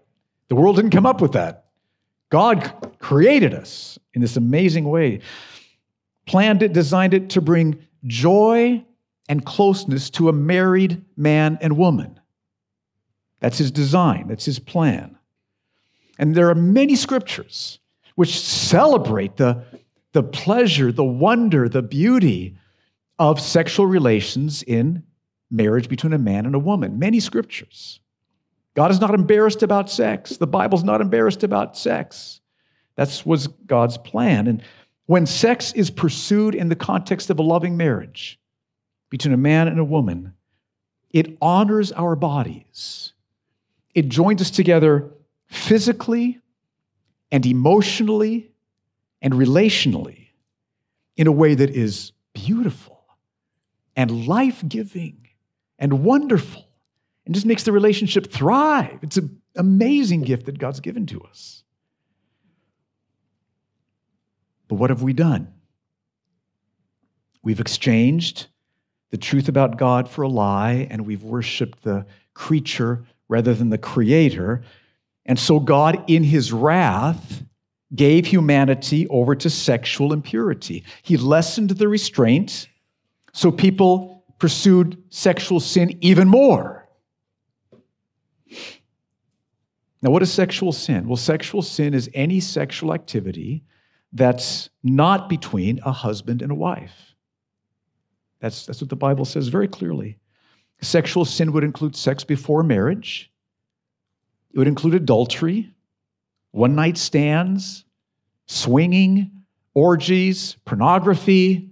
The 0.48 0.56
world 0.56 0.78
didn't 0.78 0.90
come 0.90 1.06
up 1.06 1.22
with 1.22 1.34
that. 1.34 1.66
God 2.32 2.96
created 2.98 3.54
us 3.54 4.00
in 4.16 4.22
this 4.22 4.38
amazing 4.38 4.86
way, 4.86 5.20
planned 6.26 6.64
it, 6.64 6.74
designed 6.74 7.14
it 7.14 7.30
to 7.30 7.42
bring 7.42 7.78
joy 8.06 8.84
and 9.30 9.46
closeness 9.46 10.10
to 10.12 10.30
a 10.30 10.34
married 10.34 11.04
man 11.16 11.58
and 11.62 11.78
woman. 11.78 12.20
That's 13.40 13.58
his 13.58 13.72
design, 13.72 14.28
that's 14.28 14.46
his 14.46 14.60
plan. 14.60 15.18
And 16.20 16.36
there 16.36 16.50
are 16.50 16.56
many 16.56 16.96
scriptures 16.96 17.80
which 18.16 18.40
celebrate 18.40 19.38
the, 19.38 19.64
the 20.12 20.24
pleasure, 20.24 20.92
the 20.92 21.04
wonder, 21.04 21.68
the 21.68 21.82
beauty 21.82 22.58
of 23.18 23.40
sexual 23.40 23.86
relations 23.86 24.64
in 24.64 25.04
marriage 25.50 25.90
between 25.90 26.14
a 26.14 26.18
man 26.18 26.46
and 26.46 26.56
a 26.56 26.60
woman. 26.60 27.00
Many 27.00 27.20
scriptures. 27.20 28.00
God 28.74 28.92
is 28.92 29.02
not 29.02 29.14
embarrassed 29.14 29.64
about 29.64 29.90
sex. 29.90 30.38
The 30.38 30.48
Bible's 30.48 30.84
not 30.84 31.02
embarrassed 31.02 31.44
about 31.44 31.78
sex. 31.78 32.42
That 32.96 33.22
was 33.26 33.48
God's 33.48 33.98
plan. 33.98 34.48
And 34.48 34.64
when 35.12 35.26
sex 35.26 35.74
is 35.74 35.92
pursued 35.92 36.56
in 36.56 36.70
the 36.70 36.76
context 36.76 37.30
of 37.30 37.38
a 37.40 37.42
loving 37.42 37.76
marriage 37.78 38.40
between 39.10 39.34
a 39.34 39.38
man 39.38 39.68
and 39.68 39.80
a 39.80 39.84
woman, 39.84 40.34
it 41.10 41.38
honors 41.42 41.92
our 41.92 42.16
bodies 42.16 43.14
it 43.94 44.08
joins 44.10 44.42
us 44.42 44.52
together 44.52 45.12
physically 45.48 46.40
and 47.32 47.46
emotionally 47.46 48.52
and 49.22 49.34
relationally 49.34 50.28
in 51.18 51.28
a 51.28 51.32
way 51.32 51.56
that 51.56 51.70
is 51.70 52.12
beautiful 52.34 53.04
and 53.96 54.28
life 54.28 54.64
giving 54.68 55.28
and 55.78 56.04
wonderful 56.04 56.66
and 57.26 57.36
just 57.36 57.46
makes 57.46 57.64
the 57.64 57.72
relationship 57.72 58.32
thrive. 58.32 59.00
It's 59.02 59.18
an 59.18 59.42
amazing 59.56 60.22
gift 60.22 60.46
that 60.46 60.58
God's 60.58 60.80
given 60.80 61.06
to 61.08 61.22
us. 61.22 61.64
But 64.72 64.78
what 64.78 64.90
have 64.90 65.04
we 65.04 65.12
done? 65.12 65.50
We've 67.44 67.60
exchanged 67.60 68.48
the 69.10 69.18
truth 69.18 69.50
about 69.50 69.78
God 69.78 70.08
for 70.08 70.22
a 70.22 70.30
lie, 70.30 70.88
and 70.90 71.06
we've 71.06 71.24
worshiped 71.24 71.84
the 71.84 72.06
creature 72.34 73.04
rather 73.28 73.54
than 73.54 73.70
the 73.70 73.78
creator. 73.78 74.64
And 75.26 75.38
so 75.38 75.60
God, 75.60 76.02
in 76.08 76.24
his 76.24 76.54
wrath, 76.54 77.44
gave 77.94 78.26
humanity 78.26 79.10
over 79.10 79.36
to 79.36 79.50
sexual 79.50 80.14
impurity. 80.14 80.86
He 81.02 81.18
lessened 81.18 81.72
the 81.72 81.90
restraint 81.90 82.70
so 83.34 83.52
people 83.52 84.24
pursued 84.40 85.04
sexual 85.10 85.60
sin 85.60 85.98
even 86.00 86.30
more. 86.30 86.88
Now, 90.02 90.12
what 90.12 90.22
is 90.22 90.32
sexual 90.32 90.72
sin? 90.72 91.10
Well, 91.10 91.18
sexual 91.18 91.62
sin 91.62 91.94
is 91.94 92.10
any 92.14 92.40
sexual 92.40 92.94
activity 92.94 93.66
that's 94.14 94.70
not 94.84 95.30
between 95.30 95.80
a 95.86 95.92
husband 95.92 96.42
and 96.42 96.52
a 96.52 96.56
wife. 96.56 97.16
That's, 98.40 98.66
that's 98.66 98.82
what 98.82 98.90
the 98.90 98.96
Bible 98.96 99.26
says 99.26 99.48
very 99.48 99.68
clearly. 99.68 100.18
Sexual 100.82 101.26
sin 101.26 101.52
would 101.54 101.64
include 101.64 101.96
sex 101.96 102.24
before 102.24 102.64
marriage, 102.64 103.32
it 104.54 104.58
would 104.58 104.68
include 104.68 104.96
adultery, 104.96 105.72
one 106.52 106.76
night 106.76 106.98
stands, 106.98 107.86
swinging, 108.48 109.32
orgies, 109.74 110.58
pornography, 110.66 111.70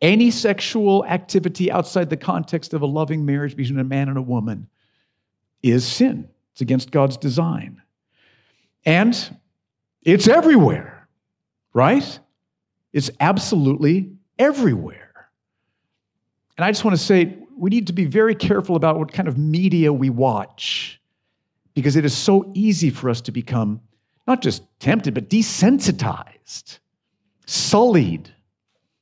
any 0.00 0.30
sexual 0.30 1.04
activity 1.06 1.70
outside 1.70 2.10
the 2.10 2.16
context 2.16 2.74
of 2.74 2.82
a 2.82 2.86
loving 2.86 3.24
marriage 3.24 3.56
between 3.56 3.78
a 3.78 3.84
man 3.84 4.08
and 4.08 4.18
a 4.18 4.22
woman 4.22 4.68
is 5.62 5.86
sin. 5.86 6.28
It's 6.52 6.60
against 6.60 6.90
God's 6.90 7.16
design. 7.16 7.80
And 8.84 9.38
it's 10.02 10.28
everywhere, 10.28 11.03
right? 11.74 12.18
It's 12.92 13.10
absolutely 13.20 14.12
everywhere. 14.38 15.28
And 16.56 16.64
I 16.64 16.70
just 16.70 16.84
want 16.84 16.96
to 16.96 17.02
say, 17.02 17.36
we 17.56 17.70
need 17.70 17.88
to 17.88 17.92
be 17.92 18.04
very 18.04 18.34
careful 18.34 18.76
about 18.76 18.98
what 18.98 19.12
kind 19.12 19.28
of 19.28 19.36
media 19.36 19.92
we 19.92 20.08
watch 20.08 21.00
because 21.74 21.96
it 21.96 22.04
is 22.04 22.16
so 22.16 22.50
easy 22.54 22.90
for 22.90 23.10
us 23.10 23.20
to 23.22 23.32
become 23.32 23.80
not 24.26 24.40
just 24.40 24.62
tempted, 24.78 25.12
but 25.12 25.28
desensitized, 25.28 26.78
sullied. 27.46 28.30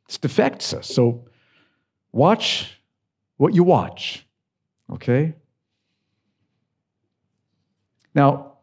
It 0.09 0.25
affects 0.25 0.75
us. 0.75 0.89
So 0.89 1.27
watch 2.13 2.79
what 3.37 3.55
you 3.55 3.63
watch. 3.63 4.27
Okay? 4.91 5.35
Now, 8.15 8.55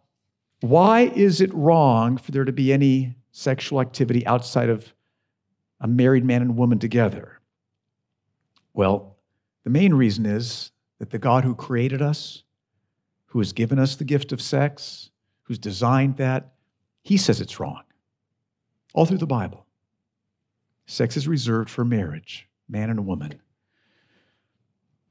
why 0.61 1.01
is 1.01 1.41
it 1.41 1.53
wrong 1.53 2.17
for 2.17 2.31
there 2.31 2.45
to 2.45 2.51
be 2.51 2.73
any 2.73 3.15
sexual 3.31 3.81
activity 3.81 4.25
outside 4.25 4.69
of 4.69 4.93
a 5.81 5.87
married 5.87 6.25
man 6.25 6.41
and 6.41 6.57
woman 6.57 6.79
together? 6.79 7.39
Well, 8.73 9.17
the 9.63 9.69
main 9.69 9.93
reason 9.93 10.25
is 10.25 10.71
that 10.99 11.09
the 11.09 11.19
God 11.19 11.43
who 11.43 11.55
created 11.55 12.01
us, 12.01 12.43
who 13.25 13.39
has 13.39 13.53
given 13.53 13.79
us 13.79 13.95
the 13.95 14.03
gift 14.03 14.31
of 14.31 14.41
sex, 14.41 15.11
who's 15.43 15.59
designed 15.59 16.17
that, 16.17 16.53
he 17.03 17.17
says 17.17 17.41
it's 17.41 17.59
wrong. 17.59 17.83
All 18.93 19.05
through 19.05 19.17
the 19.17 19.27
Bible. 19.27 19.65
Sex 20.87 21.15
is 21.15 21.27
reserved 21.27 21.69
for 21.69 21.85
marriage, 21.85 22.47
man 22.67 22.89
and 22.89 23.05
woman. 23.05 23.39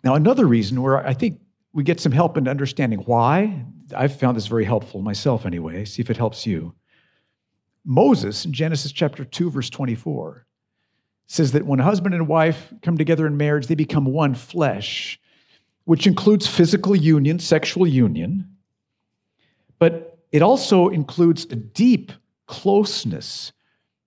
Now, 0.05 0.15
another 0.15 0.47
reason 0.47 0.83
where 0.83 1.05
I 1.07 1.15
think 1.15 1.41
we 1.73 1.85
get 1.85 2.01
some 2.01 2.13
help 2.13 2.37
in 2.37 2.49
understanding 2.49 3.01
why, 3.01 3.65
I've 3.97 4.19
found 4.19 4.37
this 4.37 4.47
very 4.47 4.65
helpful 4.65 5.03
myself 5.03 5.47
anyway, 5.47 5.85
see 5.85 6.03
if 6.03 6.11
it 6.11 6.17
helps 6.17 6.47
you. 6.47 6.75
Moses 7.89 8.45
in 8.45 8.53
Genesis 8.53 8.93
chapter 8.93 9.25
2, 9.25 9.51
verse 9.51 9.71
24, 9.71 10.45
says 11.27 11.53
that 11.53 11.65
when 11.65 11.79
husband 11.79 12.15
and 12.15 12.29
wife 12.29 12.71
come 12.83 12.99
together 12.99 13.27
in 13.27 13.39
marriage, 13.39 13.67
they 13.67 13.75
become 13.75 14.05
one 14.05 14.35
flesh, 14.35 15.19
which 15.85 16.07
includes 16.07 16.47
physical 16.47 16.95
union, 16.95 17.39
sexual 17.39 17.87
union, 17.87 18.47
but 19.79 20.19
it 20.33 20.43
also 20.43 20.89
includes 20.89 21.47
a 21.47 21.57
deep 21.57 22.13
closeness 22.47 23.53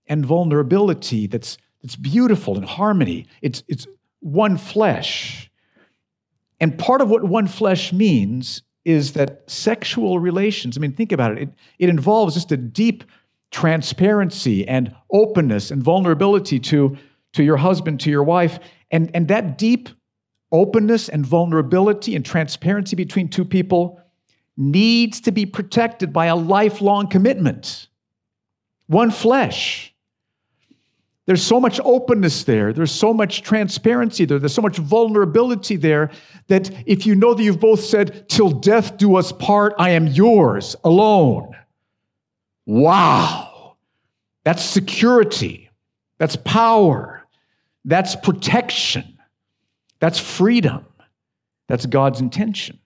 and 0.06 0.28
vulnerability 0.28 1.26
that's, 1.26 1.58
that's 1.82 1.96
beautiful 1.96 2.58
and 2.58 2.66
harmony. 2.66 3.26
It's, 3.42 3.64
it's 3.68 3.88
one 4.20 4.58
flesh. 4.58 5.50
And 6.60 6.78
part 6.78 7.02
of 7.02 7.10
what 7.10 7.24
one 7.24 7.48
flesh 7.48 7.92
means 7.92 8.62
is 8.86 9.14
that 9.14 9.50
sexual 9.50 10.20
relations, 10.20 10.78
I 10.78 10.82
mean, 10.82 10.94
think 10.94 11.12
about 11.12 11.32
it, 11.32 11.40
it, 11.40 11.50
it 11.80 11.90
involves 11.90 12.36
just 12.36 12.52
a 12.52 12.58
deep 12.58 13.04
transparency 13.52 14.68
and 14.68 14.96
openness 15.12 15.72
and 15.72 15.84
vulnerability 15.84 16.60
to, 16.60 16.98
to 17.34 17.44
your 17.44 17.58
husband, 17.58 18.00
to 18.02 18.10
your 18.10 18.24
wife. 18.24 18.60
And, 18.90 19.12
and 19.14 19.28
that 19.28 19.58
deep 19.58 19.90
openness 20.52 21.10
and 21.10 21.26
vulnerability 21.26 22.16
and 22.16 22.26
transparency 22.26 22.96
between 22.96 23.30
two 23.30 23.46
people 23.46 24.02
needs 24.58 25.22
to 25.22 25.32
be 25.32 25.46
protected 25.46 26.12
by 26.12 26.28
a 26.28 26.36
lifelong 26.36 27.08
commitment. 27.08 27.88
One 28.88 29.12
flesh. 29.12 29.94
There's 31.26 31.44
so 31.44 31.60
much 31.60 31.80
openness 31.84 32.44
there. 32.44 32.74
There's 32.74 32.92
so 32.92 33.14
much 33.14 33.44
transparency 33.44 34.26
there. 34.26 34.40
There's 34.40 34.54
so 34.54 34.62
much 34.62 34.78
vulnerability 34.78 35.78
there 35.78 36.12
that 36.48 36.72
if 36.86 37.06
you 37.06 37.16
know 37.16 37.34
that 37.34 37.44
you've 37.44 37.60
both 37.60 37.82
said, 37.82 38.28
Till 38.28 38.50
death 38.50 38.98
do 38.98 39.16
us 39.16 39.32
part, 39.32 39.74
I 39.78 39.92
am 39.92 40.08
yours 40.08 40.76
alone. 40.84 41.56
Wow. 42.72 43.76
That's 44.46 44.64
security. 44.64 45.70
That's 46.20 46.38
power. 46.38 47.28
That's 47.84 48.16
protection. 48.16 49.20
That's 50.00 50.18
freedom. 50.20 50.86
That's 51.68 51.86
God's 51.86 52.22
intention. 52.22 52.80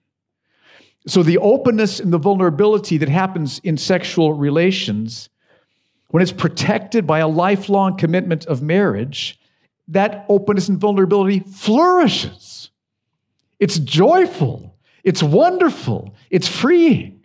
So 1.06 1.22
the 1.22 1.38
openness 1.38 2.00
and 2.00 2.12
the 2.12 2.18
vulnerability 2.18 2.98
that 2.98 3.08
happens 3.08 3.60
in 3.60 3.76
sexual 3.76 4.32
relations 4.32 5.28
when 6.08 6.20
it's 6.20 6.32
protected 6.32 7.06
by 7.06 7.20
a 7.20 7.28
lifelong 7.28 7.96
commitment 7.96 8.44
of 8.46 8.62
marriage, 8.62 9.38
that 9.86 10.26
openness 10.28 10.68
and 10.68 10.78
vulnerability 10.78 11.38
flourishes. 11.38 12.70
It's 13.60 13.78
joyful, 13.78 14.74
it's 15.04 15.22
wonderful, 15.22 16.16
it's 16.28 16.48
freeing. 16.48 17.15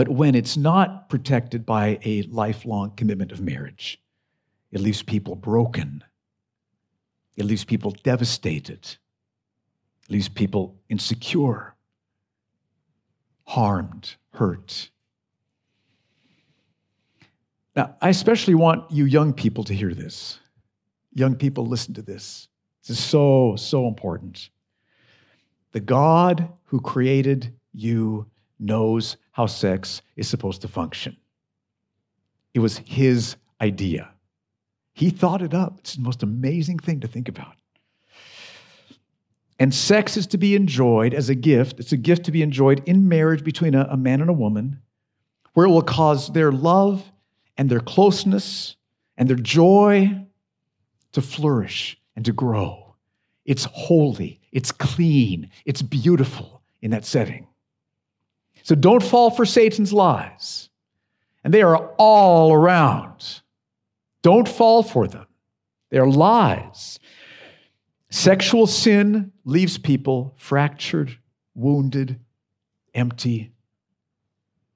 But 0.00 0.08
when 0.08 0.34
it's 0.34 0.56
not 0.56 1.10
protected 1.10 1.66
by 1.66 1.98
a 2.02 2.22
lifelong 2.22 2.92
commitment 2.96 3.32
of 3.32 3.42
marriage, 3.42 4.00
it 4.72 4.80
leaves 4.80 5.02
people 5.02 5.34
broken. 5.34 6.02
It 7.36 7.44
leaves 7.44 7.64
people 7.66 7.90
devastated. 8.02 8.78
It 8.78 10.08
leaves 10.08 10.30
people 10.30 10.80
insecure, 10.88 11.74
harmed, 13.44 14.16
hurt. 14.32 14.88
Now, 17.76 17.94
I 18.00 18.08
especially 18.08 18.54
want 18.54 18.90
you 18.90 19.04
young 19.04 19.34
people 19.34 19.64
to 19.64 19.74
hear 19.74 19.92
this. 19.92 20.40
Young 21.12 21.34
people, 21.34 21.66
listen 21.66 21.92
to 21.92 22.00
this. 22.00 22.48
This 22.80 22.98
is 22.98 23.04
so, 23.04 23.54
so 23.56 23.86
important. 23.86 24.48
The 25.72 25.80
God 25.80 26.48
who 26.64 26.80
created 26.80 27.52
you 27.74 28.29
knows 28.60 29.16
how 29.32 29.46
sex 29.46 30.02
is 30.16 30.28
supposed 30.28 30.62
to 30.62 30.68
function. 30.68 31.16
It 32.54 32.60
was 32.60 32.78
his 32.78 33.36
idea. 33.60 34.10
He 34.92 35.10
thought 35.10 35.42
it 35.42 35.54
up. 35.54 35.78
It's 35.78 35.94
the 35.94 36.02
most 36.02 36.22
amazing 36.22 36.78
thing 36.78 37.00
to 37.00 37.08
think 37.08 37.28
about. 37.28 37.54
And 39.58 39.74
sex 39.74 40.16
is 40.16 40.26
to 40.28 40.38
be 40.38 40.54
enjoyed 40.54 41.12
as 41.12 41.28
a 41.28 41.34
gift. 41.34 41.80
It's 41.80 41.92
a 41.92 41.96
gift 41.96 42.24
to 42.24 42.32
be 42.32 42.42
enjoyed 42.42 42.82
in 42.86 43.08
marriage 43.08 43.44
between 43.44 43.74
a, 43.74 43.86
a 43.90 43.96
man 43.96 44.20
and 44.20 44.30
a 44.30 44.34
woman, 44.34 44.80
where 45.54 45.66
it 45.66 45.70
will 45.70 45.82
cause 45.82 46.32
their 46.32 46.50
love 46.50 47.04
and 47.58 47.68
their 47.68 47.80
closeness 47.80 48.76
and 49.18 49.28
their 49.28 49.36
joy 49.36 50.26
to 51.12 51.20
flourish 51.20 52.00
and 52.16 52.24
to 52.24 52.32
grow. 52.32 52.94
It's 53.44 53.64
holy, 53.64 54.40
it's 54.52 54.72
clean, 54.72 55.50
it's 55.66 55.82
beautiful 55.82 56.62
in 56.80 56.92
that 56.92 57.04
setting. 57.04 57.46
So 58.62 58.74
don't 58.74 59.02
fall 59.02 59.30
for 59.30 59.44
Satan's 59.44 59.92
lies. 59.92 60.68
And 61.42 61.54
they 61.54 61.62
are 61.62 61.94
all 61.96 62.52
around. 62.52 63.40
Don't 64.22 64.48
fall 64.48 64.82
for 64.82 65.06
them. 65.06 65.26
They 65.90 65.98
are 65.98 66.08
lies. 66.08 66.98
Sexual 68.10 68.66
sin 68.66 69.32
leaves 69.44 69.78
people 69.78 70.34
fractured, 70.36 71.16
wounded, 71.54 72.18
empty, 72.94 73.52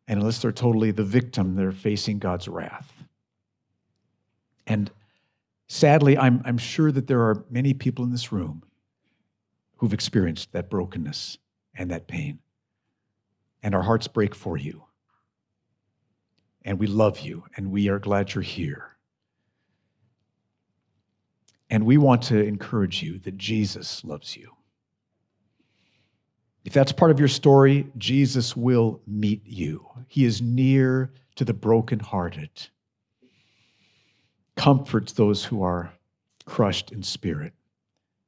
and 0.06 0.20
unless 0.20 0.40
they're 0.40 0.52
totally 0.52 0.90
the 0.90 1.04
victim, 1.04 1.56
they're 1.56 1.72
facing 1.72 2.18
God's 2.18 2.46
wrath. 2.46 2.92
And 4.66 4.90
sadly, 5.66 6.18
I'm, 6.18 6.42
I'm 6.44 6.58
sure 6.58 6.92
that 6.92 7.06
there 7.06 7.22
are 7.22 7.44
many 7.50 7.74
people 7.74 8.04
in 8.04 8.10
this 8.10 8.30
room 8.32 8.62
who've 9.76 9.92
experienced 9.92 10.52
that 10.52 10.70
brokenness 10.70 11.38
and 11.74 11.90
that 11.90 12.06
pain. 12.06 12.38
And 13.64 13.74
our 13.74 13.82
hearts 13.82 14.06
break 14.06 14.34
for 14.34 14.56
you. 14.56 14.84
And 16.64 16.78
we 16.78 16.86
love 16.86 17.20
you, 17.20 17.44
and 17.56 17.72
we 17.72 17.88
are 17.88 17.98
glad 17.98 18.34
you're 18.34 18.42
here. 18.42 18.90
And 21.70 21.84
we 21.84 21.96
want 21.96 22.22
to 22.24 22.38
encourage 22.38 23.02
you 23.02 23.18
that 23.20 23.36
Jesus 23.36 24.04
loves 24.04 24.36
you. 24.36 24.52
If 26.64 26.72
that's 26.72 26.92
part 26.92 27.10
of 27.10 27.18
your 27.18 27.28
story, 27.28 27.86
Jesus 27.98 28.54
will 28.54 29.00
meet 29.06 29.42
you. 29.46 29.86
He 30.08 30.24
is 30.24 30.40
near 30.40 31.10
to 31.36 31.44
the 31.44 31.54
brokenhearted, 31.54 32.68
comforts 34.56 35.12
those 35.12 35.44
who 35.44 35.62
are 35.62 35.90
crushed 36.44 36.92
in 36.92 37.02
spirit. 37.02 37.54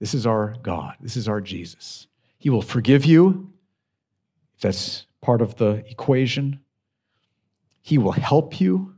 This 0.00 0.12
is 0.14 0.26
our 0.26 0.56
God. 0.62 0.96
This 1.00 1.16
is 1.16 1.28
our 1.28 1.40
Jesus. 1.40 2.06
He 2.38 2.50
will 2.50 2.62
forgive 2.62 3.04
you, 3.04 3.52
if 4.56 4.62
that's 4.62 5.06
part 5.26 5.42
of 5.42 5.56
the 5.56 5.82
equation. 5.90 6.60
He 7.82 7.98
will 7.98 8.12
help 8.12 8.60
you. 8.60 8.94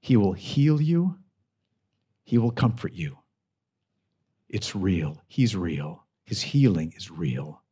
He 0.00 0.16
will 0.16 0.32
heal 0.32 0.82
you. 0.82 1.16
He 2.24 2.38
will 2.38 2.50
comfort 2.50 2.92
you. 2.92 3.16
It's 4.48 4.74
real. 4.74 5.22
He's 5.28 5.54
real. 5.54 6.04
His 6.24 6.42
healing 6.42 6.92
is 6.96 7.08
real. 7.08 7.62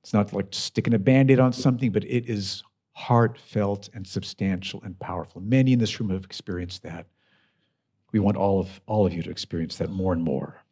It's 0.00 0.12
not 0.12 0.32
like 0.32 0.46
sticking 0.52 0.94
a 0.94 0.98
band 0.98 1.28
aid 1.28 1.40
on 1.40 1.52
something, 1.52 1.90
but 1.90 2.04
it 2.04 2.30
is 2.30 2.62
heartfelt 2.92 3.88
and 3.92 4.06
substantial 4.06 4.80
and 4.84 4.96
powerful. 5.00 5.40
Many 5.40 5.72
in 5.72 5.80
this 5.80 5.98
room 5.98 6.10
have 6.10 6.24
experienced 6.24 6.84
that. 6.84 7.06
We 8.12 8.20
want 8.20 8.36
all 8.36 8.60
of, 8.60 8.80
all 8.86 9.06
of 9.06 9.12
you 9.12 9.24
to 9.24 9.30
experience 9.30 9.76
that 9.78 9.90
more 9.90 10.12
and 10.12 10.22
more. 10.22 10.62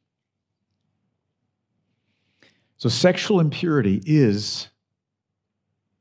So, 2.77 2.89
sexual 2.89 3.41
impurity 3.41 4.01
is 4.07 4.69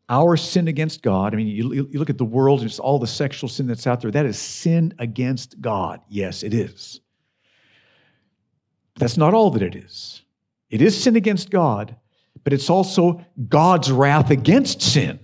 our 0.09 0.37
sin 0.37 0.67
against 0.67 1.01
God. 1.01 1.33
I 1.33 1.37
mean, 1.37 1.47
you, 1.47 1.73
you 1.91 1.99
look 1.99 2.09
at 2.09 2.17
the 2.17 2.25
world 2.25 2.61
and 2.61 2.69
just 2.69 2.79
all 2.79 2.99
the 2.99 3.07
sexual 3.07 3.49
sin 3.49 3.67
that's 3.67 3.87
out 3.87 4.01
there. 4.01 4.11
That 4.11 4.25
is 4.25 4.39
sin 4.39 4.93
against 4.99 5.59
God. 5.59 5.99
Yes, 6.07 6.43
it 6.43 6.53
is. 6.53 7.01
But 8.93 9.01
that's 9.01 9.17
not 9.17 9.33
all 9.33 9.51
that 9.51 9.61
it 9.61 9.75
is. 9.75 10.23
It 10.69 10.81
is 10.81 11.01
sin 11.01 11.15
against 11.15 11.49
God, 11.49 11.95
but 12.43 12.53
it's 12.53 12.69
also 12.69 13.23
God's 13.49 13.91
wrath 13.91 14.31
against 14.31 14.81
sin. 14.81 15.19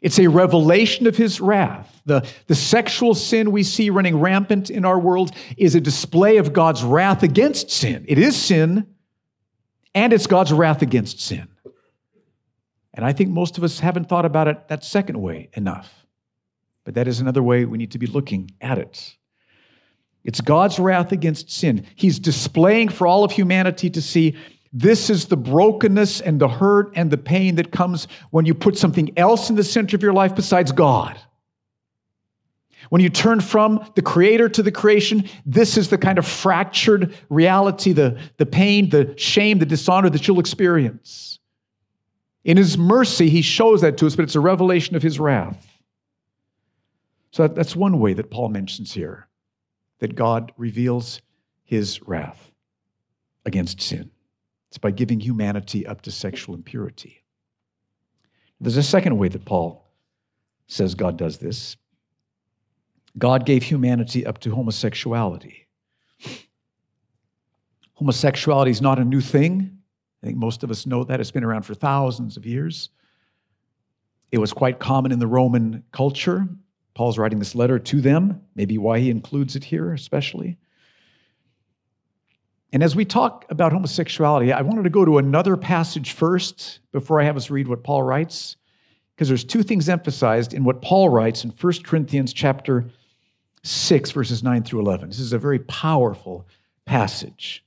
It's 0.00 0.18
a 0.18 0.28
revelation 0.28 1.06
of 1.06 1.16
his 1.16 1.40
wrath. 1.40 2.00
The, 2.06 2.26
the 2.46 2.54
sexual 2.54 3.14
sin 3.14 3.50
we 3.50 3.64
see 3.64 3.90
running 3.90 4.18
rampant 4.18 4.70
in 4.70 4.84
our 4.84 4.98
world 4.98 5.32
is 5.56 5.74
a 5.74 5.80
display 5.80 6.36
of 6.36 6.52
God's 6.52 6.84
wrath 6.84 7.22
against 7.24 7.70
sin. 7.70 8.04
It 8.08 8.18
is 8.18 8.40
sin, 8.40 8.86
and 9.94 10.12
it's 10.12 10.28
God's 10.28 10.52
wrath 10.52 10.82
against 10.82 11.20
sin. 11.20 11.48
And 12.98 13.06
I 13.06 13.12
think 13.12 13.30
most 13.30 13.56
of 13.58 13.62
us 13.62 13.78
haven't 13.78 14.08
thought 14.08 14.24
about 14.24 14.48
it 14.48 14.66
that 14.66 14.82
second 14.82 15.22
way 15.22 15.50
enough. 15.52 16.04
But 16.82 16.94
that 16.94 17.06
is 17.06 17.20
another 17.20 17.44
way 17.44 17.64
we 17.64 17.78
need 17.78 17.92
to 17.92 17.98
be 17.98 18.08
looking 18.08 18.50
at 18.60 18.76
it. 18.76 19.16
It's 20.24 20.40
God's 20.40 20.80
wrath 20.80 21.12
against 21.12 21.48
sin. 21.48 21.86
He's 21.94 22.18
displaying 22.18 22.88
for 22.88 23.06
all 23.06 23.22
of 23.22 23.30
humanity 23.30 23.88
to 23.90 24.02
see 24.02 24.36
this 24.72 25.10
is 25.10 25.26
the 25.26 25.36
brokenness 25.36 26.22
and 26.22 26.40
the 26.40 26.48
hurt 26.48 26.90
and 26.96 27.08
the 27.08 27.16
pain 27.16 27.54
that 27.54 27.70
comes 27.70 28.08
when 28.30 28.46
you 28.46 28.52
put 28.52 28.76
something 28.76 29.16
else 29.16 29.48
in 29.48 29.54
the 29.54 29.62
center 29.62 29.94
of 29.94 30.02
your 30.02 30.12
life 30.12 30.34
besides 30.34 30.72
God. 30.72 31.20
When 32.90 33.00
you 33.00 33.10
turn 33.10 33.40
from 33.40 33.92
the 33.94 34.02
creator 34.02 34.48
to 34.48 34.62
the 34.64 34.72
creation, 34.72 35.28
this 35.46 35.76
is 35.76 35.88
the 35.88 35.98
kind 35.98 36.18
of 36.18 36.26
fractured 36.26 37.14
reality, 37.28 37.92
the, 37.92 38.20
the 38.38 38.46
pain, 38.46 38.88
the 38.88 39.16
shame, 39.16 39.60
the 39.60 39.66
dishonor 39.66 40.10
that 40.10 40.26
you'll 40.26 40.40
experience. 40.40 41.37
In 42.48 42.56
his 42.56 42.78
mercy, 42.78 43.28
he 43.28 43.42
shows 43.42 43.82
that 43.82 43.98
to 43.98 44.06
us, 44.06 44.16
but 44.16 44.22
it's 44.22 44.34
a 44.34 44.40
revelation 44.40 44.96
of 44.96 45.02
his 45.02 45.20
wrath. 45.20 45.82
So 47.30 47.46
that's 47.46 47.76
one 47.76 48.00
way 48.00 48.14
that 48.14 48.30
Paul 48.30 48.48
mentions 48.48 48.90
here 48.90 49.28
that 49.98 50.14
God 50.14 50.50
reveals 50.56 51.20
his 51.64 52.00
wrath 52.08 52.50
against 53.44 53.82
sin. 53.82 54.10
It's 54.70 54.78
by 54.78 54.92
giving 54.92 55.20
humanity 55.20 55.86
up 55.86 56.00
to 56.02 56.10
sexual 56.10 56.54
impurity. 56.54 57.22
There's 58.62 58.78
a 58.78 58.82
second 58.82 59.18
way 59.18 59.28
that 59.28 59.44
Paul 59.44 59.86
says 60.68 60.94
God 60.94 61.18
does 61.18 61.36
this. 61.36 61.76
God 63.18 63.44
gave 63.44 63.62
humanity 63.62 64.24
up 64.24 64.38
to 64.38 64.54
homosexuality. 64.54 65.66
Homosexuality 67.92 68.70
is 68.70 68.80
not 68.80 68.98
a 68.98 69.04
new 69.04 69.20
thing. 69.20 69.77
I 70.22 70.26
think 70.26 70.38
most 70.38 70.62
of 70.62 70.70
us 70.70 70.86
know 70.86 71.04
that. 71.04 71.20
It's 71.20 71.30
been 71.30 71.44
around 71.44 71.62
for 71.62 71.74
thousands 71.74 72.36
of 72.36 72.44
years. 72.44 72.90
It 74.32 74.38
was 74.38 74.52
quite 74.52 74.78
common 74.78 75.12
in 75.12 75.18
the 75.18 75.26
Roman 75.26 75.84
culture. 75.92 76.48
Paul's 76.94 77.18
writing 77.18 77.38
this 77.38 77.54
letter 77.54 77.78
to 77.78 78.00
them, 78.00 78.42
maybe 78.56 78.76
why 78.76 78.98
he 78.98 79.10
includes 79.10 79.54
it 79.54 79.64
here, 79.64 79.92
especially. 79.92 80.58
And 82.72 82.82
as 82.82 82.94
we 82.94 83.04
talk 83.04 83.46
about 83.48 83.72
homosexuality, 83.72 84.52
I 84.52 84.60
wanted 84.62 84.82
to 84.82 84.90
go 84.90 85.04
to 85.04 85.18
another 85.18 85.56
passage 85.56 86.12
first 86.12 86.80
before 86.92 87.20
I 87.20 87.24
have 87.24 87.36
us 87.36 87.50
read 87.50 87.68
what 87.68 87.84
Paul 87.84 88.02
writes, 88.02 88.56
because 89.14 89.28
there's 89.28 89.44
two 89.44 89.62
things 89.62 89.88
emphasized 89.88 90.52
in 90.52 90.64
what 90.64 90.82
Paul 90.82 91.08
writes 91.08 91.44
in 91.44 91.50
1 91.50 91.72
Corinthians 91.84 92.32
chapter 92.32 92.84
6, 93.62 94.10
verses 94.10 94.42
9 94.42 94.64
through 94.64 94.80
11. 94.80 95.08
This 95.08 95.20
is 95.20 95.32
a 95.32 95.38
very 95.38 95.60
powerful 95.60 96.46
passage. 96.84 97.64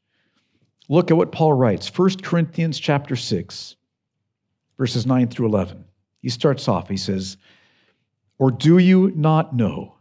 Look 0.92 1.10
at 1.10 1.16
what 1.16 1.32
Paul 1.32 1.54
writes, 1.54 1.88
1 1.98 2.18
Corinthians 2.22 2.78
chapter 2.78 3.16
6, 3.16 3.76
verses 4.78 5.06
9 5.06 5.30
through 5.30 5.48
11. 5.48 5.86
He 6.22 6.30
starts 6.30 6.68
off, 6.68 6.90
he 6.90 6.98
says, 6.98 7.38
Or 8.38 8.52
do 8.52 8.78
you 8.78 9.12
not 9.16 9.56
know 9.56 9.96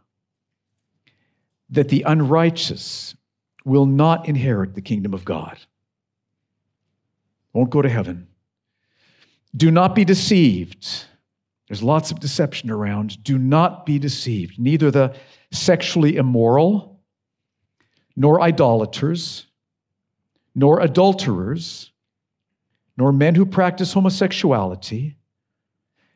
that 1.69 1.87
the 1.87 2.03
unrighteous 2.03 3.15
will 3.63 3.85
not 3.85 4.27
inherit 4.27 4.75
the 4.75 4.81
kingdom 4.81 5.13
of 5.13 5.25
God. 5.25 5.57
Won't 7.53 7.69
go 7.69 7.81
to 7.81 7.89
heaven. 7.89 8.27
Do 9.55 9.71
not 9.71 9.95
be 9.95 10.05
deceived. 10.05 11.05
There's 11.67 11.83
lots 11.83 12.11
of 12.11 12.19
deception 12.19 12.69
around. 12.69 13.23
Do 13.23 13.37
not 13.37 13.85
be 13.85 13.99
deceived. 13.99 14.59
Neither 14.59 14.91
the 14.91 15.15
sexually 15.51 16.17
immoral, 16.17 16.99
nor 18.15 18.41
idolaters, 18.41 19.47
nor 20.53 20.79
adulterers, 20.79 21.91
nor 22.97 23.11
men 23.11 23.35
who 23.35 23.45
practice 23.45 23.93
homosexuality, 23.93 25.15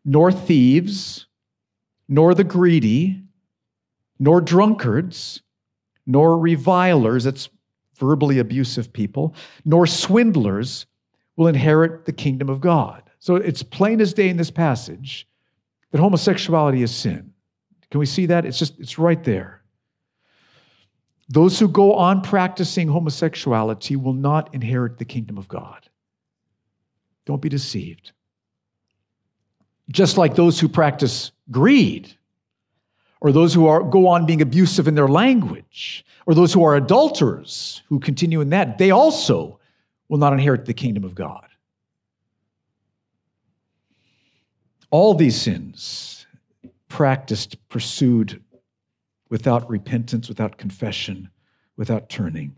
nor 0.04 0.32
thieves, 0.32 1.28
nor 2.08 2.34
the 2.34 2.44
greedy, 2.44 3.22
nor 4.20 4.42
drunkards 4.42 5.42
nor 6.06 6.38
revilers, 6.38 7.24
that's 7.24 7.50
verbally 7.98 8.40
abusive 8.40 8.92
people, 8.94 9.36
nor 9.64 9.88
swindlers 9.88 10.86
will 11.36 11.48
inherit 11.48 12.06
the 12.06 12.14
kingdom 12.14 12.50
of 12.50 12.62
God. 12.62 13.04
So 13.20 13.36
it's 13.36 13.64
plain 13.64 14.00
as 14.02 14.14
day 14.14 14.30
in 14.30 14.38
this 14.38 14.52
passage 14.52 15.28
that 15.92 16.00
homosexuality 16.00 16.84
is 16.84 16.94
sin. 16.94 17.34
Can 17.90 18.00
we 18.00 18.06
see 18.06 18.26
that? 18.28 18.46
It's 18.46 18.60
just, 18.60 18.80
it's 18.80 19.00
right 19.00 19.24
there. 19.24 19.55
Those 21.28 21.60
who 21.60 21.68
go 21.68 21.94
on 21.94 22.22
practicing 22.22 22.88
homosexuality 22.88 23.96
will 23.96 24.14
not 24.14 24.54
inherit 24.54 24.98
the 24.98 25.06
kingdom 25.06 25.38
of 25.38 25.48
God. 25.48 25.90
Don't 27.26 27.42
be 27.42 27.50
deceived. 27.50 28.12
Just 29.90 30.18
like 30.18 30.36
those 30.36 30.60
who 30.60 30.68
practice 30.68 31.32
greed 31.50 32.14
or 33.22 33.32
those 33.32 33.54
who 33.54 33.66
are, 33.66 33.82
go 33.82 34.08
on 34.08 34.26
being 34.28 34.42
abusive 34.42 34.88
in 34.88 34.94
their 34.94 35.08
language, 35.08 36.06
or 36.28 36.36
those 36.36 36.54
who 36.54 36.64
are 36.64 36.76
adulterers 36.76 37.82
who 37.88 38.00
continue 38.00 38.42
in 38.42 38.50
that, 38.50 38.78
they 38.78 38.92
also 38.92 39.60
will 40.10 40.20
not 40.20 40.34
inherit 40.34 40.66
the 40.66 40.74
kingdom 40.74 41.04
of 41.04 41.16
God. 41.16 41.48
All 44.92 45.16
these 45.16 45.42
sins, 45.42 46.28
practiced, 46.88 47.58
pursued 47.70 48.44
without 49.30 49.70
repentance, 49.70 50.28
without 50.30 50.58
confession, 50.58 51.30
without 51.78 52.10
turning, 52.10 52.56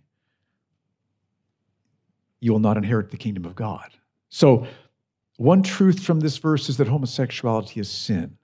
you 2.39 2.51
will 2.51 2.59
not 2.59 2.77
inherit 2.77 3.09
the 3.09 3.17
kingdom 3.17 3.45
of 3.45 3.55
God. 3.55 3.89
So, 4.29 4.67
one 5.37 5.61
truth 5.61 5.99
from 5.99 6.19
this 6.19 6.37
verse 6.37 6.67
is 6.67 6.77
that 6.77 6.87
homosexuality 6.87 7.79
is 7.79 7.89
sin. 7.89 8.37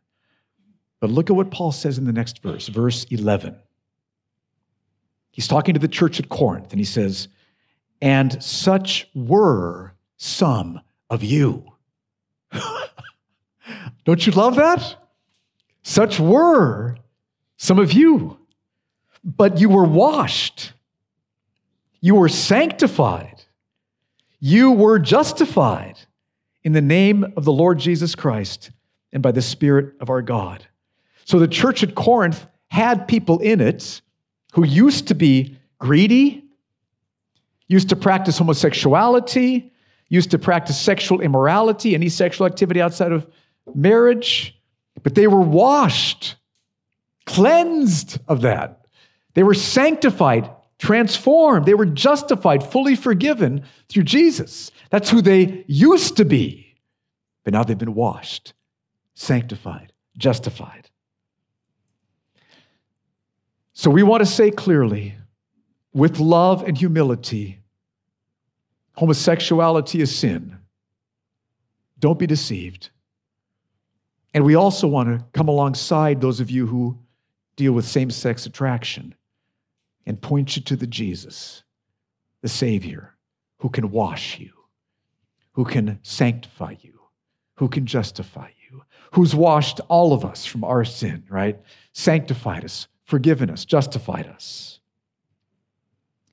But 0.99 1.09
look 1.09 1.29
at 1.29 1.36
what 1.36 1.51
Paul 1.51 1.71
says 1.71 1.97
in 1.97 2.05
the 2.05 2.13
next 2.13 2.41
verse, 2.41 2.67
verse 2.67 3.03
11. 3.05 3.55
He's 5.31 5.47
talking 5.47 5.73
to 5.73 5.79
the 5.79 5.88
church 5.88 6.19
at 6.19 6.29
Corinth, 6.29 6.71
and 6.71 6.79
he 6.79 6.86
says, 6.86 7.27
And 8.01 8.41
such 8.41 9.09
were 9.15 9.95
some 10.17 10.79
of 11.09 11.23
you. 11.23 11.65
Don't 14.05 14.25
you 14.25 14.31
love 14.33 14.55
that? 14.55 14.95
Such 15.81 16.19
were 16.19 16.97
some 17.57 17.79
of 17.79 17.93
you. 17.93 18.37
But 19.23 19.59
you 19.59 19.69
were 19.69 19.85
washed, 19.85 20.73
you 22.01 22.15
were 22.15 22.27
sanctified, 22.27 23.41
you 24.39 24.71
were 24.71 24.99
justified 24.99 25.97
in 26.63 26.73
the 26.73 26.81
name 26.81 27.33
of 27.37 27.45
the 27.45 27.51
Lord 27.51 27.79
Jesus 27.79 28.15
Christ 28.15 28.71
and 29.13 29.23
by 29.23 29.31
the 29.31 29.41
Spirit 29.41 29.93
of 30.01 30.09
our 30.09 30.21
God. 30.21 30.67
So 31.23 31.39
the 31.39 31.47
church 31.47 31.83
at 31.83 31.95
Corinth 31.95 32.45
had 32.67 33.07
people 33.07 33.39
in 33.39 33.61
it 33.61 34.01
who 34.53 34.65
used 34.65 35.07
to 35.07 35.15
be 35.15 35.57
greedy, 35.79 36.43
used 37.67 37.89
to 37.89 37.95
practice 37.95 38.37
homosexuality, 38.37 39.71
used 40.09 40.31
to 40.31 40.37
practice 40.37 40.79
sexual 40.79 41.21
immorality, 41.21 41.93
any 41.95 42.09
sexual 42.09 42.45
activity 42.45 42.81
outside 42.81 43.11
of 43.11 43.25
marriage, 43.73 44.59
but 45.01 45.15
they 45.15 45.27
were 45.27 45.41
washed, 45.41 46.35
cleansed 47.25 48.19
of 48.27 48.41
that. 48.41 48.86
They 49.33 49.43
were 49.43 49.53
sanctified, 49.53 50.49
transformed, 50.79 51.65
they 51.65 51.73
were 51.73 51.86
justified, 51.86 52.63
fully 52.63 52.95
forgiven 52.95 53.63
through 53.89 54.03
Jesus. 54.03 54.71
That's 54.89 55.09
who 55.09 55.21
they 55.21 55.65
used 55.67 56.17
to 56.17 56.25
be. 56.25 56.75
But 57.43 57.53
now 57.53 57.63
they've 57.63 57.77
been 57.77 57.95
washed, 57.95 58.53
sanctified, 59.15 59.91
justified. 60.17 60.89
So 63.73 63.89
we 63.89 64.03
want 64.03 64.21
to 64.21 64.25
say 64.25 64.51
clearly, 64.51 65.15
with 65.93 66.19
love 66.19 66.63
and 66.63 66.77
humility, 66.77 67.59
homosexuality 68.95 70.01
is 70.01 70.15
sin. 70.15 70.57
Don't 71.99 72.19
be 72.19 72.27
deceived. 72.27 72.89
And 74.33 74.43
we 74.43 74.55
also 74.55 74.88
want 74.88 75.09
to 75.09 75.25
come 75.33 75.47
alongside 75.47 76.21
those 76.21 76.39
of 76.39 76.49
you 76.49 76.65
who 76.65 76.97
deal 77.55 77.73
with 77.73 77.85
same 77.85 78.09
sex 78.09 78.45
attraction 78.45 79.15
and 80.05 80.21
point 80.21 80.55
you 80.55 80.61
to 80.63 80.75
the 80.75 80.87
Jesus, 80.87 81.63
the 82.41 82.49
Savior, 82.49 83.15
who 83.57 83.69
can 83.69 83.91
wash 83.91 84.39
you, 84.39 84.51
who 85.53 85.65
can 85.65 85.99
sanctify 86.03 86.75
you, 86.81 86.99
who 87.55 87.69
can 87.69 87.85
justify 87.85 88.49
you, 88.69 88.83
who's 89.11 89.35
washed 89.35 89.79
all 89.87 90.13
of 90.13 90.25
us 90.25 90.45
from 90.45 90.63
our 90.63 90.83
sin, 90.83 91.23
right? 91.29 91.59
Sanctified 91.93 92.65
us, 92.65 92.87
forgiven 93.05 93.49
us, 93.49 93.63
justified 93.65 94.27
us. 94.27 94.79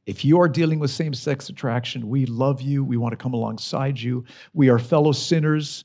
If 0.06 0.24
you 0.24 0.40
are 0.40 0.48
dealing 0.48 0.80
with 0.80 0.90
same 0.90 1.14
sex 1.14 1.48
attraction, 1.50 2.09
we 2.09 2.26
love 2.26 2.61
you. 2.61 2.83
We 2.83 2.96
want 2.96 3.12
to 3.12 3.16
come 3.16 3.35
alongside 3.35 4.00
you. 4.00 4.24
We 4.52 4.68
are 4.70 4.78
fellow 4.78 5.12
sinners. 5.12 5.85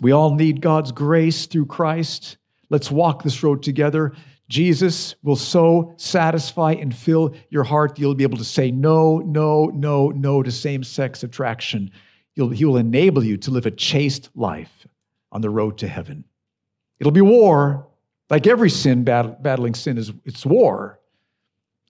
We 0.00 0.12
all 0.12 0.34
need 0.34 0.60
God's 0.60 0.90
grace 0.90 1.46
through 1.46 1.66
Christ. 1.66 2.38
Let's 2.70 2.90
walk 2.90 3.22
this 3.22 3.42
road 3.42 3.62
together. 3.62 4.12
Jesus 4.48 5.14
will 5.22 5.36
so 5.36 5.92
satisfy 5.96 6.72
and 6.72 6.94
fill 6.94 7.34
your 7.50 7.64
heart, 7.64 7.98
you'll 7.98 8.14
be 8.14 8.24
able 8.24 8.38
to 8.38 8.44
say 8.44 8.70
no, 8.70 9.18
no, 9.18 9.66
no, 9.66 10.08
no 10.08 10.42
to 10.42 10.50
same 10.50 10.82
sex 10.82 11.22
attraction. 11.22 11.90
He'll, 12.32 12.48
he 12.48 12.64
will 12.64 12.78
enable 12.78 13.22
you 13.22 13.36
to 13.38 13.50
live 13.50 13.66
a 13.66 13.70
chaste 13.70 14.30
life 14.34 14.86
on 15.30 15.42
the 15.42 15.50
road 15.50 15.78
to 15.78 15.88
heaven. 15.88 16.24
It'll 16.98 17.12
be 17.12 17.20
war. 17.20 17.86
Like 18.30 18.46
every 18.46 18.70
sin, 18.70 19.04
battling 19.04 19.74
sin 19.74 19.98
is 19.98 20.12
it's 20.24 20.44
war. 20.46 20.98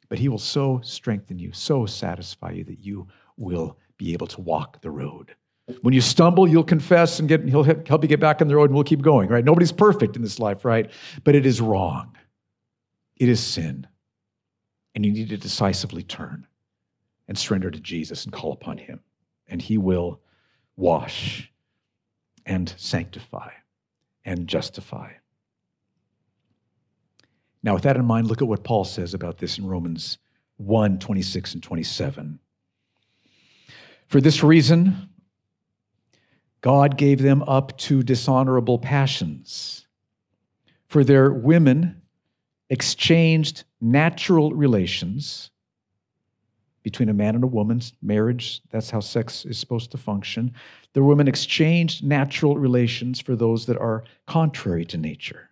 But 0.09 0.19
he 0.19 0.29
will 0.29 0.39
so 0.39 0.81
strengthen 0.83 1.39
you, 1.39 1.53
so 1.53 1.87
satisfy 1.87 2.53
you 2.53 2.65
that 2.65 2.79
you 2.81 3.07
will 3.37 3.77
be 3.99 4.13
able 4.13 4.27
to 4.29 4.41
walk 4.41 4.81
the 4.81 4.91
road. 4.91 5.35
When 5.83 5.93
you 5.93 6.01
stumble, 6.01 6.49
you'll 6.49 6.65
confess 6.65 7.21
and 7.21 7.29
get, 7.29 7.45
he'll 7.47 7.63
help 7.63 8.03
you 8.03 8.09
get 8.09 8.21
back 8.21 8.41
on 8.41 8.49
the 8.49 8.57
road 8.57 8.71
and 8.71 8.75
we'll 8.75 8.85
keep 8.85 9.03
going, 9.03 9.29
right? 9.29 9.45
Nobody's 9.45 9.73
perfect 9.73 10.17
in 10.17 10.23
this 10.23 10.39
life, 10.39 10.65
right? 10.65 10.91
But 11.25 11.35
it 11.35 11.45
is 11.45 11.61
wrong. 11.61 12.17
It 13.19 13.29
is 13.29 13.41
sin. 13.41 13.87
And 14.95 15.05
you 15.05 15.13
need 15.13 15.29
to 15.29 15.37
decisively 15.37 16.03
turn 16.03 16.47
and 17.29 17.39
surrender 17.39 17.71
to 17.71 17.81
Jesus 17.81 18.25
and 18.25 18.33
call 18.33 18.53
upon 18.53 18.79
him. 18.79 19.01
And 19.47 19.61
he 19.61 19.79
will 19.79 20.21
wash 20.77 21.53
and 22.47 22.73
sanctify 22.77 23.51
and 24.25 24.47
justify. 24.47 25.13
Now, 27.63 27.75
with 27.75 27.83
that 27.83 27.97
in 27.97 28.05
mind, 28.05 28.29
look 28.29 28.41
at 28.41 28.49
what 28.49 28.65
Paul 28.65 28.85
says 28.85 29.15
about 29.15 29.39
this 29.39 29.59
in 29.59 29.67
Romans 29.67 30.19
1 30.57 30.99
26 30.99 31.55
and 31.55 31.63
27. 31.63 32.39
For 34.07 34.21
this 34.21 34.43
reason, 34.43 35.11
God 36.61 36.97
gave 36.97 37.21
them 37.21 37.43
up 37.43 37.77
to 37.79 38.03
dishonorable 38.03 38.79
passions. 38.79 39.87
For 40.89 41.05
their 41.05 41.31
women 41.31 42.03
exchanged 42.71 43.65
natural 43.81 44.53
relations 44.53 45.51
between 46.83 47.09
a 47.09 47.15
man 47.15 47.35
and 47.35 47.45
a 47.45 47.49
woman's 47.49 47.93
marriage. 48.01 48.63
That's 48.71 48.91
how 48.91 49.01
sex 49.01 49.45
is 49.45 49.59
supposed 49.59 49.91
to 49.91 49.99
function. 49.99 50.55
The 50.95 51.03
women 51.03 51.29
exchanged 51.29 52.05
natural 52.05 52.57
relations 52.57 53.21
for 53.21 53.37
those 53.37 53.67
that 53.67 53.79
are 53.79 54.05
contrary 54.27 54.85
to 54.87 54.97
nature. 54.97 55.51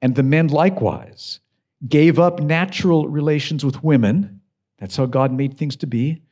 And 0.00 0.14
the 0.14 0.22
men 0.22 0.48
likewise 0.48 1.40
gave 1.88 2.18
up 2.18 2.40
natural 2.40 3.08
relations 3.08 3.64
with 3.64 3.82
women. 3.82 4.40
That's 4.78 4.96
how 4.96 5.06
God 5.06 5.32
made 5.32 5.56
things 5.58 5.76
to 5.76 5.86
be. 5.86 6.22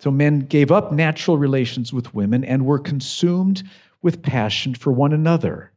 So 0.00 0.10
men 0.10 0.40
gave 0.40 0.72
up 0.72 0.92
natural 0.92 1.38
relations 1.38 1.92
with 1.92 2.14
women 2.14 2.44
and 2.44 2.66
were 2.66 2.78
consumed 2.78 3.62
with 4.02 4.22
passion 4.22 4.74
for 4.74 4.92
one 4.92 5.12
another. 5.12 5.72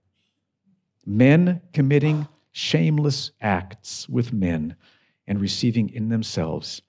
Men 1.06 1.62
committing 1.74 2.28
shameless 2.56 3.32
acts 3.41 4.08
with 4.08 4.32
men 4.32 4.74
and 5.28 5.41
receiving 5.41 5.89
in 5.89 6.08
themselves 6.08 6.82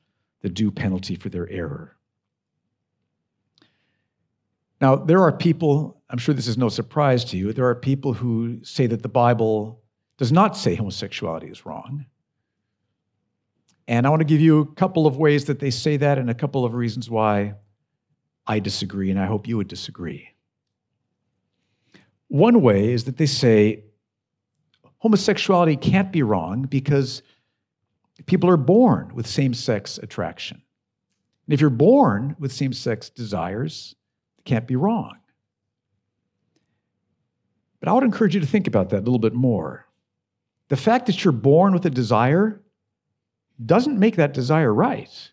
the 0.43 0.49
due 0.49 0.71
penalty 0.71 1.17
for 1.17 1.29
their 1.29 1.51
error. 1.51 1.97
Now, 4.81 4.95
there 4.95 5.21
are 5.23 5.33
people, 5.33 6.01
I'm 6.09 6.19
sure 6.19 6.37
this 6.37 6.47
is 6.47 6.57
no 6.57 6.69
surprise 6.69 7.25
to 7.27 7.37
you, 7.37 7.53
there 7.53 7.67
are 7.67 7.75
people 7.75 8.13
who 8.13 8.61
say 8.63 8.87
that 8.87 9.03
the 9.03 9.09
Bible 9.09 9.83
does 10.19 10.31
not 10.31 10.57
say 10.57 10.77
homosexuality 10.77 11.49
is 11.49 11.67
wrong. 11.67 12.07
And 13.89 14.07
I 14.07 14.11
want 14.11 14.21
to 14.21 14.25
give 14.25 14.41
you 14.41 14.61
a 14.61 14.67
couple 14.67 15.05
of 15.05 15.17
ways 15.17 15.47
that 15.47 15.59
they 15.59 15.73
say 15.73 15.97
that 15.97 16.17
and 16.17 16.31
a 16.31 16.35
couple 16.35 16.65
of 16.65 16.75
reasons 16.75 17.11
why 17.11 17.55
I 18.47 18.61
disagree, 18.61 19.11
and 19.11 19.19
I 19.19 19.27
hope 19.27 19.49
you 19.49 19.57
would 19.57 19.67
disagree. 19.67 20.29
One 22.29 22.63
way 22.63 22.93
is 22.93 23.03
that 23.07 23.17
they 23.17 23.27
say 23.27 23.83
homosexuality 24.99 25.77
can't 25.77 26.13
be 26.13 26.23
wrong 26.23 26.63
because 26.63 27.23
people 28.27 28.49
are 28.49 28.57
born 28.57 29.15
with 29.15 29.27
same 29.27 29.55
sex 29.55 29.99
attraction. 29.99 30.63
And 31.47 31.55
if 31.55 31.61
you're 31.61 31.71
born 31.71 32.35
with 32.39 32.53
same 32.53 32.73
sex 32.73 33.11
desires, 33.11 33.95
it 34.39 34.45
can't 34.45 34.67
be 34.67 34.77
wrong. 34.77 35.17
But 37.79 37.89
I 37.89 37.93
would 37.93 38.05
encourage 38.05 38.35
you 38.35 38.41
to 38.41 38.47
think 38.47 38.67
about 38.67 38.91
that 38.91 38.99
a 38.99 39.05
little 39.05 39.19
bit 39.19 39.35
more. 39.35 39.87
The 40.69 40.77
fact 40.77 41.07
that 41.07 41.23
you're 41.23 41.33
born 41.33 41.73
with 41.73 41.87
a 41.87 41.91
desire 41.91 42.61
doesn't 43.65 43.99
make 43.99 44.17
that 44.17 44.35
desire 44.35 44.73
right. 44.73 45.31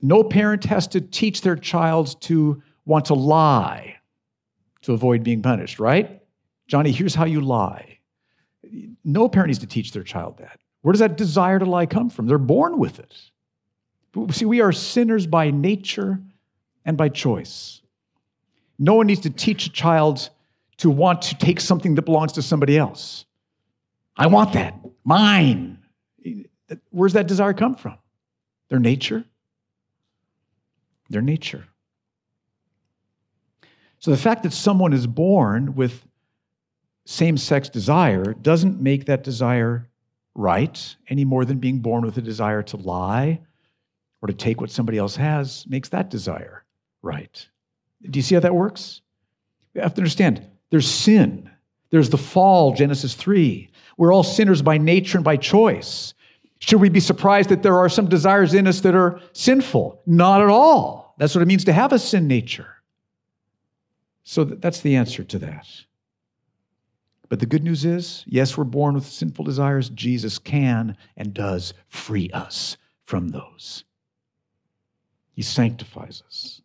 No 0.00 0.24
parent 0.24 0.64
has 0.64 0.88
to 0.88 1.00
teach 1.00 1.42
their 1.42 1.56
child 1.56 2.20
to 2.22 2.62
want 2.86 3.04
to 3.06 3.14
lie 3.14 3.96
to 4.82 4.92
avoid 4.92 5.22
being 5.22 5.42
punished, 5.42 5.78
right? 5.78 6.21
Johnny, 6.72 6.90
here's 6.90 7.14
how 7.14 7.26
you 7.26 7.42
lie. 7.42 7.98
No 9.04 9.28
parent 9.28 9.48
needs 9.48 9.58
to 9.58 9.66
teach 9.66 9.92
their 9.92 10.02
child 10.02 10.38
that. 10.38 10.58
Where 10.80 10.92
does 10.92 11.00
that 11.00 11.18
desire 11.18 11.58
to 11.58 11.66
lie 11.66 11.84
come 11.84 12.08
from? 12.08 12.26
They're 12.26 12.38
born 12.38 12.78
with 12.78 12.98
it. 12.98 13.14
See, 14.34 14.46
we 14.46 14.62
are 14.62 14.72
sinners 14.72 15.26
by 15.26 15.50
nature 15.50 16.18
and 16.86 16.96
by 16.96 17.10
choice. 17.10 17.82
No 18.78 18.94
one 18.94 19.06
needs 19.06 19.20
to 19.20 19.28
teach 19.28 19.66
a 19.66 19.70
child 19.70 20.30
to 20.78 20.88
want 20.88 21.20
to 21.20 21.36
take 21.36 21.60
something 21.60 21.94
that 21.96 22.06
belongs 22.06 22.32
to 22.32 22.42
somebody 22.42 22.78
else. 22.78 23.26
I 24.16 24.28
want 24.28 24.54
that, 24.54 24.74
mine. 25.04 25.76
Where's 26.88 27.12
that 27.12 27.26
desire 27.26 27.52
come 27.52 27.74
from? 27.74 27.98
Their 28.70 28.78
nature? 28.78 29.26
Their 31.10 31.20
nature. 31.20 31.66
So 33.98 34.10
the 34.10 34.16
fact 34.16 34.42
that 34.44 34.54
someone 34.54 34.94
is 34.94 35.06
born 35.06 35.74
with 35.74 36.02
same 37.04 37.36
sex 37.36 37.68
desire 37.68 38.34
doesn't 38.34 38.80
make 38.80 39.06
that 39.06 39.24
desire 39.24 39.88
right 40.34 40.96
any 41.08 41.24
more 41.24 41.44
than 41.44 41.58
being 41.58 41.80
born 41.80 42.04
with 42.04 42.16
a 42.16 42.22
desire 42.22 42.62
to 42.62 42.76
lie 42.76 43.40
or 44.20 44.28
to 44.28 44.34
take 44.34 44.60
what 44.60 44.70
somebody 44.70 44.98
else 44.98 45.16
has 45.16 45.66
makes 45.68 45.88
that 45.90 46.10
desire 46.10 46.64
right. 47.02 47.48
Do 48.08 48.18
you 48.18 48.22
see 48.22 48.34
how 48.34 48.40
that 48.40 48.54
works? 48.54 49.02
You 49.74 49.82
have 49.82 49.94
to 49.94 50.00
understand 50.00 50.46
there's 50.70 50.88
sin, 50.88 51.50
there's 51.90 52.10
the 52.10 52.18
fall, 52.18 52.72
Genesis 52.72 53.14
3. 53.14 53.70
We're 53.98 54.12
all 54.12 54.22
sinners 54.22 54.62
by 54.62 54.78
nature 54.78 55.18
and 55.18 55.24
by 55.24 55.36
choice. 55.36 56.14
Should 56.60 56.80
we 56.80 56.88
be 56.88 57.00
surprised 57.00 57.50
that 57.50 57.62
there 57.62 57.76
are 57.76 57.88
some 57.88 58.08
desires 58.08 58.54
in 58.54 58.66
us 58.66 58.80
that 58.80 58.94
are 58.94 59.20
sinful? 59.32 60.00
Not 60.06 60.40
at 60.40 60.48
all. 60.48 61.14
That's 61.18 61.34
what 61.34 61.42
it 61.42 61.46
means 61.46 61.64
to 61.64 61.72
have 61.72 61.92
a 61.92 61.98
sin 61.98 62.26
nature. 62.26 62.68
So 64.24 64.44
that's 64.44 64.80
the 64.80 64.96
answer 64.96 65.24
to 65.24 65.38
that. 65.40 65.66
But 67.32 67.40
the 67.40 67.46
good 67.46 67.64
news 67.64 67.86
is 67.86 68.24
yes, 68.26 68.58
we're 68.58 68.64
born 68.64 68.94
with 68.94 69.06
sinful 69.06 69.46
desires. 69.46 69.88
Jesus 69.88 70.38
can 70.38 70.98
and 71.16 71.32
does 71.32 71.72
free 71.88 72.28
us 72.34 72.76
from 73.06 73.28
those. 73.28 73.84
He 75.32 75.40
sanctifies 75.40 76.22
us. 76.26 76.60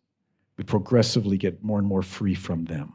We 0.58 0.64
progressively 0.64 1.38
get 1.38 1.64
more 1.64 1.78
and 1.78 1.88
more 1.88 2.02
free 2.02 2.34
from 2.34 2.66
them. 2.66 2.92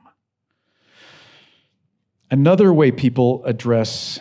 Another 2.30 2.72
way 2.72 2.92
people 2.92 3.44
address 3.44 4.20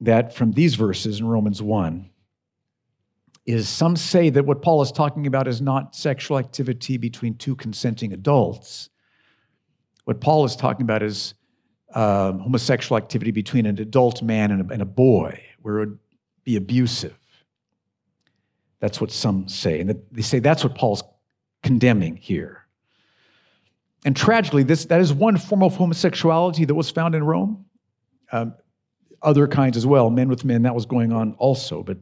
that 0.00 0.34
from 0.34 0.52
these 0.52 0.74
verses 0.74 1.20
in 1.20 1.28
Romans 1.28 1.60
1 1.60 2.08
is 3.44 3.68
some 3.68 3.96
say 3.96 4.30
that 4.30 4.46
what 4.46 4.62
Paul 4.62 4.80
is 4.80 4.92
talking 4.92 5.26
about 5.26 5.46
is 5.46 5.60
not 5.60 5.94
sexual 5.94 6.38
activity 6.38 6.96
between 6.96 7.34
two 7.34 7.54
consenting 7.54 8.14
adults. 8.14 8.88
What 10.06 10.22
Paul 10.22 10.46
is 10.46 10.56
talking 10.56 10.84
about 10.84 11.02
is 11.02 11.34
um, 11.94 12.40
homosexual 12.40 12.96
activity 12.96 13.30
between 13.30 13.66
an 13.66 13.78
adult 13.78 14.22
man 14.22 14.50
and 14.50 14.70
a, 14.70 14.72
and 14.72 14.82
a 14.82 14.86
boy, 14.86 15.42
where 15.62 15.76
it 15.76 15.80
would 15.80 15.98
be 16.44 16.56
abusive. 16.56 17.16
That's 18.80 19.00
what 19.00 19.10
some 19.10 19.48
say. 19.48 19.80
And 19.80 20.00
they 20.12 20.22
say 20.22 20.38
that's 20.38 20.62
what 20.62 20.74
Paul's 20.74 21.02
condemning 21.62 22.16
here. 22.16 22.66
And 24.04 24.16
tragically, 24.16 24.62
this, 24.62 24.84
that 24.86 25.00
is 25.00 25.12
one 25.12 25.36
form 25.36 25.62
of 25.62 25.76
homosexuality 25.76 26.64
that 26.64 26.74
was 26.74 26.90
found 26.90 27.14
in 27.14 27.24
Rome. 27.24 27.64
Um, 28.30 28.54
other 29.22 29.48
kinds 29.48 29.76
as 29.76 29.86
well, 29.86 30.10
men 30.10 30.28
with 30.28 30.44
men, 30.44 30.62
that 30.62 30.74
was 30.74 30.86
going 30.86 31.12
on 31.12 31.34
also, 31.38 31.82
but 31.82 31.98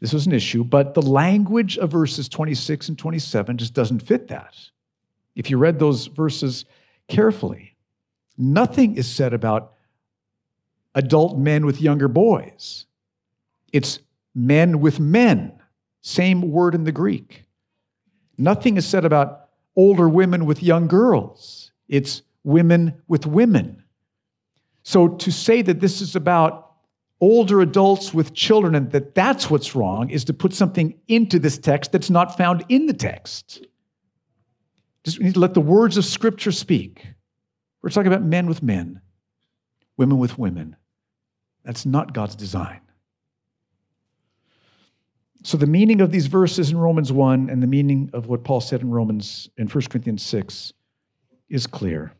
this 0.00 0.14
was 0.14 0.26
an 0.26 0.32
issue. 0.32 0.64
But 0.64 0.94
the 0.94 1.02
language 1.02 1.76
of 1.76 1.90
verses 1.90 2.28
26 2.28 2.88
and 2.88 2.98
27 2.98 3.58
just 3.58 3.74
doesn't 3.74 4.00
fit 4.00 4.28
that. 4.28 4.56
If 5.36 5.50
you 5.50 5.58
read 5.58 5.78
those 5.78 6.06
verses 6.06 6.64
carefully, 7.08 7.69
nothing 8.40 8.96
is 8.96 9.08
said 9.08 9.32
about 9.34 9.74
adult 10.94 11.38
men 11.38 11.66
with 11.66 11.80
younger 11.80 12.08
boys. 12.08 12.86
It's 13.72 14.00
men 14.34 14.80
with 14.80 14.98
men, 14.98 15.52
same 16.02 16.50
word 16.50 16.74
in 16.74 16.84
the 16.84 16.92
Greek. 16.92 17.44
Nothing 18.38 18.76
is 18.76 18.86
said 18.86 19.04
about 19.04 19.48
older 19.76 20.08
women 20.08 20.46
with 20.46 20.62
young 20.62 20.88
girls. 20.88 21.72
It's 21.88 22.22
women 22.42 23.02
with 23.06 23.26
women. 23.26 23.84
So 24.82 25.08
to 25.08 25.30
say 25.30 25.62
that 25.62 25.80
this 25.80 26.00
is 26.00 26.16
about 26.16 26.72
older 27.20 27.60
adults 27.60 28.14
with 28.14 28.32
children 28.32 28.74
and 28.74 28.90
that 28.92 29.14
that's 29.14 29.50
what's 29.50 29.74
wrong 29.76 30.08
is 30.08 30.24
to 30.24 30.32
put 30.32 30.54
something 30.54 30.98
into 31.06 31.38
this 31.38 31.58
text 31.58 31.92
that's 31.92 32.08
not 32.08 32.36
found 32.36 32.64
in 32.70 32.86
the 32.86 32.94
text. 32.94 33.66
Just 35.04 35.18
we 35.18 35.26
need 35.26 35.34
to 35.34 35.40
let 35.40 35.54
the 35.54 35.60
words 35.60 35.96
of 35.96 36.04
Scripture 36.04 36.52
speak. 36.52 37.06
We're 37.82 37.90
talking 37.90 38.12
about 38.12 38.22
men 38.22 38.46
with 38.46 38.62
men, 38.62 39.00
women 39.96 40.18
with 40.18 40.38
women. 40.38 40.76
That's 41.64 41.86
not 41.86 42.12
God's 42.12 42.34
design. 42.34 42.80
So 45.42 45.56
the 45.56 45.66
meaning 45.66 46.02
of 46.02 46.10
these 46.10 46.26
verses 46.26 46.70
in 46.70 46.76
Romans 46.76 47.12
1 47.12 47.48
and 47.48 47.62
the 47.62 47.66
meaning 47.66 48.10
of 48.12 48.26
what 48.26 48.44
Paul 48.44 48.60
said 48.60 48.82
in 48.82 48.90
Romans 48.90 49.48
in 49.56 49.68
1 49.68 49.84
Corinthians 49.88 50.22
6 50.22 50.74
is 51.48 51.66
clear. 51.66 52.12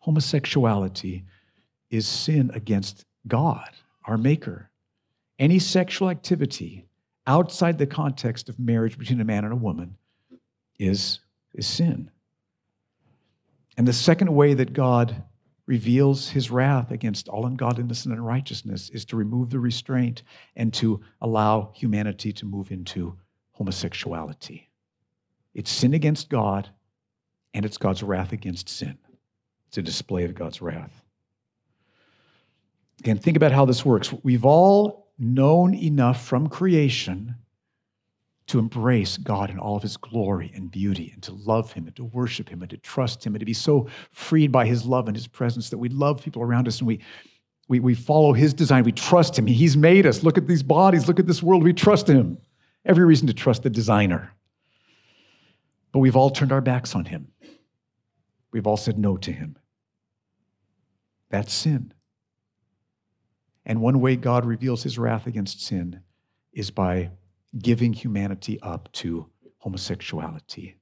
Homosexuality 0.00 1.24
is 1.90 2.06
sin 2.06 2.50
against 2.54 3.04
God, 3.28 3.70
our 4.04 4.18
maker. 4.18 4.70
Any 5.38 5.60
sexual 5.60 6.10
activity 6.10 6.86
outside 7.28 7.78
the 7.78 7.86
context 7.86 8.48
of 8.48 8.58
marriage 8.58 8.98
between 8.98 9.20
a 9.20 9.24
man 9.24 9.44
and 9.44 9.52
a 9.52 9.56
woman 9.56 9.96
is, 10.78 11.20
is 11.54 11.66
sin. 11.66 12.10
And 13.78 13.86
the 13.86 13.92
second 13.92 14.34
way 14.34 14.54
that 14.54 14.72
God 14.72 15.22
reveals 15.66 16.30
his 16.30 16.50
wrath 16.50 16.90
against 16.90 17.28
all 17.28 17.46
ungodliness 17.46 18.04
and 18.04 18.12
unrighteousness 18.12 18.90
is 18.90 19.04
to 19.04 19.16
remove 19.16 19.50
the 19.50 19.60
restraint 19.60 20.24
and 20.56 20.74
to 20.74 21.00
allow 21.20 21.70
humanity 21.76 22.32
to 22.32 22.44
move 22.44 22.72
into 22.72 23.16
homosexuality. 23.52 24.68
It's 25.54 25.70
sin 25.70 25.94
against 25.94 26.28
God, 26.28 26.68
and 27.54 27.64
it's 27.64 27.78
God's 27.78 28.02
wrath 28.02 28.32
against 28.32 28.68
sin. 28.68 28.98
It's 29.68 29.78
a 29.78 29.82
display 29.82 30.24
of 30.24 30.34
God's 30.34 30.60
wrath. 30.60 31.04
Again, 32.98 33.18
think 33.18 33.36
about 33.36 33.52
how 33.52 33.64
this 33.64 33.84
works. 33.84 34.12
We've 34.24 34.44
all 34.44 35.06
known 35.20 35.72
enough 35.72 36.24
from 36.26 36.48
creation 36.48 37.36
to 38.48 38.58
embrace 38.58 39.18
God 39.18 39.50
in 39.50 39.58
all 39.58 39.76
of 39.76 39.82
his 39.82 39.96
glory 39.96 40.50
and 40.54 40.70
beauty 40.70 41.10
and 41.12 41.22
to 41.22 41.32
love 41.32 41.70
him 41.72 41.86
and 41.86 41.94
to 41.96 42.04
worship 42.04 42.48
him 42.48 42.62
and 42.62 42.70
to 42.70 42.78
trust 42.78 43.24
him 43.24 43.34
and 43.34 43.40
to 43.40 43.46
be 43.46 43.52
so 43.52 43.88
freed 44.10 44.50
by 44.50 44.66
his 44.66 44.84
love 44.84 45.06
and 45.06 45.16
his 45.16 45.26
presence 45.26 45.70
that 45.70 45.78
we 45.78 45.90
love 45.90 46.22
people 46.22 46.42
around 46.42 46.66
us 46.66 46.78
and 46.78 46.88
we, 46.88 46.98
we, 47.68 47.78
we 47.78 47.94
follow 47.94 48.32
his 48.32 48.54
design. 48.54 48.84
We 48.84 48.92
trust 48.92 49.38
him. 49.38 49.46
He's 49.46 49.76
made 49.76 50.06
us. 50.06 50.22
Look 50.22 50.38
at 50.38 50.46
these 50.46 50.62
bodies. 50.62 51.06
Look 51.06 51.20
at 51.20 51.26
this 51.26 51.42
world. 51.42 51.62
We 51.62 51.74
trust 51.74 52.08
him. 52.08 52.38
Every 52.86 53.04
reason 53.04 53.26
to 53.26 53.34
trust 53.34 53.62
the 53.62 53.70
designer. 53.70 54.32
But 55.92 55.98
we've 55.98 56.16
all 56.16 56.30
turned 56.30 56.52
our 56.52 56.62
backs 56.62 56.94
on 56.94 57.04
him. 57.04 57.28
We've 58.50 58.66
all 58.66 58.78
said 58.78 58.98
no 58.98 59.18
to 59.18 59.32
him. 59.32 59.58
That's 61.30 61.52
sin. 61.52 61.92
And 63.66 63.82
one 63.82 64.00
way 64.00 64.16
God 64.16 64.46
reveals 64.46 64.82
his 64.82 64.98
wrath 64.98 65.26
against 65.26 65.62
sin 65.62 66.00
is 66.54 66.70
by 66.70 67.10
giving 67.56 67.92
humanity 67.92 68.60
up 68.60 68.90
to 68.92 69.26
homosexuality, 69.58 70.76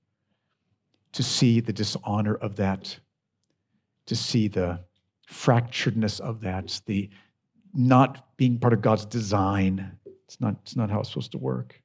to 1.13 1.23
see 1.23 1.61
the 1.61 1.73
dishonor 1.73 2.35
of 2.35 2.57
that, 2.57 2.99
to 4.07 4.17
see 4.17 4.49
the 4.49 4.81
fracturedness 5.31 6.21
of 6.21 6.41
that, 6.41 6.81
the 6.87 7.09
not 7.75 8.37
being 8.37 8.59
part 8.59 8.73
of 8.73 8.81
God's 8.81 9.05
design. 9.05 9.99
It's 10.25 10.41
not, 10.41 10.57
it's 10.63 10.77
not 10.77 10.91
how 10.91 11.01
it's 11.01 11.11
supposed 11.11 11.33
to 11.33 11.39
work. 11.39 11.81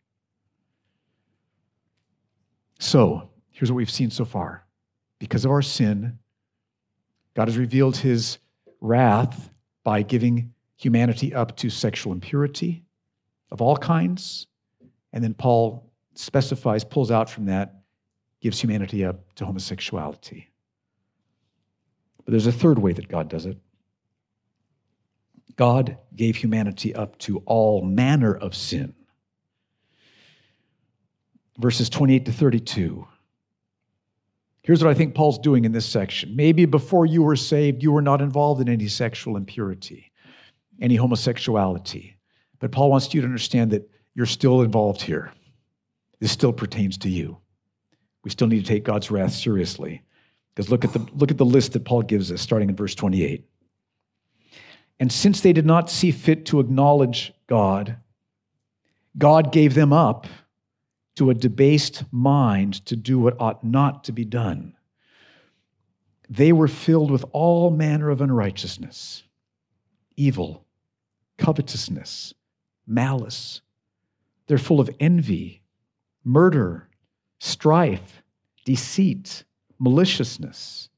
So, 2.80 3.30
here's 3.52 3.72
what 3.72 3.78
we've 3.78 3.92
seen 3.92 4.10
so 4.10 4.26
far. 4.26 4.66
Because 5.20 5.46
of 5.46 5.52
our 5.52 5.62
sin, 5.62 6.18
God 7.36 7.48
has 7.48 7.58
revealed 7.58 7.98
his 7.98 8.40
wrath 8.80 9.52
by 9.84 10.02
giving 10.02 10.54
humanity 10.78 11.34
up 11.34 11.56
to 11.58 11.70
sexual 11.70 12.12
impurity 12.12 12.84
of 13.52 13.62
all 13.62 13.78
kinds, 13.78 14.48
and 15.14 15.24
then 15.24 15.34
Paul 15.34 15.92
specifies, 16.16 16.84
pulls 16.84 17.12
out 17.12 17.30
from 17.30 17.46
that, 17.46 17.82
gives 18.42 18.60
humanity 18.60 19.06
up 19.06 19.34
to 19.36 19.46
homosexuality. 19.46 20.50
But 22.26 22.32
there's 22.32 22.48
a 22.48 22.52
third 22.52 22.80
way 22.80 22.94
that 22.94 23.08
God 23.08 23.30
does 23.30 23.46
it. 23.46 23.58
God 25.56 25.98
gave 26.16 26.36
humanity 26.36 26.96
up 26.96 27.18
to 27.20 27.40
all 27.46 27.84
manner 27.84 28.34
of 28.34 28.56
sin. 28.56 28.96
Verses 31.60 31.90
28 31.90 32.26
to 32.26 32.32
32. 32.32 33.08
Here's 34.64 34.84
what 34.84 34.90
I 34.90 34.94
think 34.94 35.14
Paul's 35.14 35.40
doing 35.40 35.66
in 35.66 35.72
this 35.72 35.86
section. 35.86 36.36
Maybe 36.36 36.66
before 36.66 37.06
you 37.06 37.24
were 37.24 37.36
saved, 37.36 37.84
you 37.84 37.92
were 37.92 38.02
not 38.02 38.22
involved 38.22 38.62
in 38.62 38.70
any 38.70 38.88
sexual 38.88 39.36
impurity, 39.36 40.12
any 40.80 40.96
homosexuality. 40.96 42.16
But 42.60 42.72
Paul 42.72 42.90
wants 42.90 43.14
you 43.14 43.22
to 43.22 43.28
understand 43.28 43.72
that 43.72 43.91
you're 44.16 44.26
still 44.26 44.62
involved 44.62 45.02
here. 45.02 45.32
This 46.20 46.32
still 46.32 46.54
pertains 46.54 46.98
to 47.00 47.10
you. 47.10 47.38
We 48.24 48.30
still 48.30 48.48
need 48.48 48.62
to 48.62 48.68
take 48.68 48.84
God's 48.84 49.10
wrath 49.10 49.34
seriously. 49.34 50.04
Because 50.54 50.70
look 50.70 50.84
at 50.84 50.94
the 50.94 51.00
look 51.14 51.32
at 51.32 51.38
the 51.38 51.46
list 51.46 51.74
that 51.74 51.86
Paul 51.86 52.02
gives 52.02 52.32
us, 52.32 52.42
starting 52.42 52.70
in 52.70 52.76
verse 52.76 52.94
28. 52.94 53.46
And 55.00 55.12
since 55.12 55.42
they 55.42 55.54
did 55.54 55.66
not 55.66 55.90
see 55.90 56.12
fit 56.12 56.46
to 56.48 56.60
acknowledge 56.60 57.34
God, 57.48 57.98
God 59.18 59.52
gave 59.52 59.74
them 59.74 59.92
up 59.92 60.28
to 61.16 61.30
a 61.30 61.34
debased 61.34 62.04
mind 62.12 62.86
to 62.86 62.96
do 62.96 63.18
what 63.18 63.40
ought 63.40 63.64
not 63.64 64.04
to 64.06 64.12
be 64.12 64.26
done. 64.26 64.76
They 66.30 66.54
were 66.54 66.68
filled 66.68 67.12
with 67.12 67.26
all 67.32 67.72
manner 67.72 68.10
of 68.10 68.22
unrighteousness, 68.22 69.24
evil, 70.16 70.66
covetousness, 71.38 72.34
malice 72.86 73.62
they're 74.48 74.58
full 74.58 74.80
of 74.80 74.90
envy, 75.00 75.62
murder, 76.24 76.90
strife, 77.40 78.22
deceit, 78.66 79.44
maliciousness. 79.80 80.90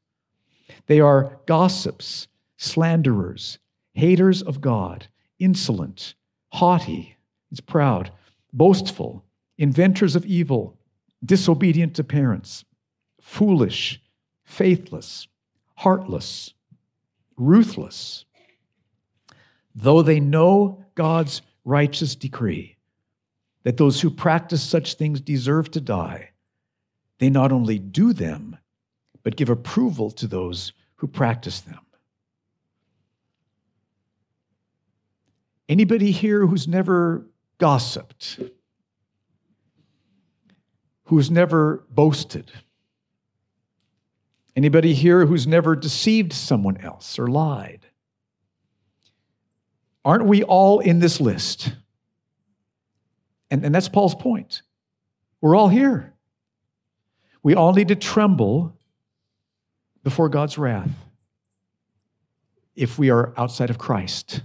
They 0.87 0.99
are 0.99 1.39
gossips, 1.45 2.27
slanderers, 2.57 3.59
haters 3.93 4.41
of 4.41 4.61
God, 4.61 5.07
insolent, 5.39 6.15
haughty, 6.49 7.17
it's 7.51 7.59
proud, 7.59 8.11
boastful, 8.51 9.23
inventors 9.57 10.15
of 10.15 10.25
evil, 10.25 10.77
disobedient 11.23 11.95
to 11.95 12.03
parents, 12.03 12.65
foolish, 13.21 14.01
faithless, 14.43 15.27
heartless, 15.75 16.53
ruthless. 17.37 18.25
Though 19.75 20.01
they 20.01 20.19
know 20.19 20.83
God's 20.95 21.41
righteous 21.65 22.15
decree, 22.15 22.77
that 23.63 23.77
those 23.77 24.01
who 24.01 24.09
practice 24.09 24.61
such 24.61 24.95
things 24.95 25.21
deserve 25.21 25.71
to 25.71 25.81
die, 25.81 26.29
they 27.19 27.29
not 27.29 27.51
only 27.51 27.79
do 27.79 28.13
them, 28.13 28.57
but 29.23 29.35
give 29.35 29.49
approval 29.49 30.11
to 30.11 30.27
those 30.27 30.73
who 30.95 31.07
practice 31.07 31.61
them. 31.61 31.79
Anybody 35.69 36.11
here 36.11 36.45
who's 36.45 36.67
never 36.67 37.25
gossiped, 37.57 38.39
who's 41.05 41.31
never 41.31 41.85
boasted? 41.89 42.51
Anybody 44.55 44.93
here 44.93 45.25
who's 45.25 45.47
never 45.47 45.75
deceived 45.75 46.33
someone 46.33 46.77
else 46.77 47.17
or 47.17 47.27
lied? 47.27 47.87
Aren't 50.05 50.25
we 50.25 50.43
all 50.43 50.79
in 50.79 50.99
this 50.99 51.21
list? 51.21 51.73
And, 53.53 53.63
and 53.63 53.75
that's 53.75 53.87
Paul's 53.87 54.15
point. 54.15 54.63
We're 55.39 55.55
all 55.55 55.69
here. 55.69 56.11
We 57.43 57.53
all 57.53 57.71
need 57.71 57.89
to 57.89 57.95
tremble 57.95 58.75
before 60.03 60.27
God's 60.27 60.57
wrath 60.57 60.89
if 62.75 62.97
we 62.97 63.11
are 63.11 63.31
outside 63.37 63.69
of 63.69 63.77
Christ. 63.77 64.41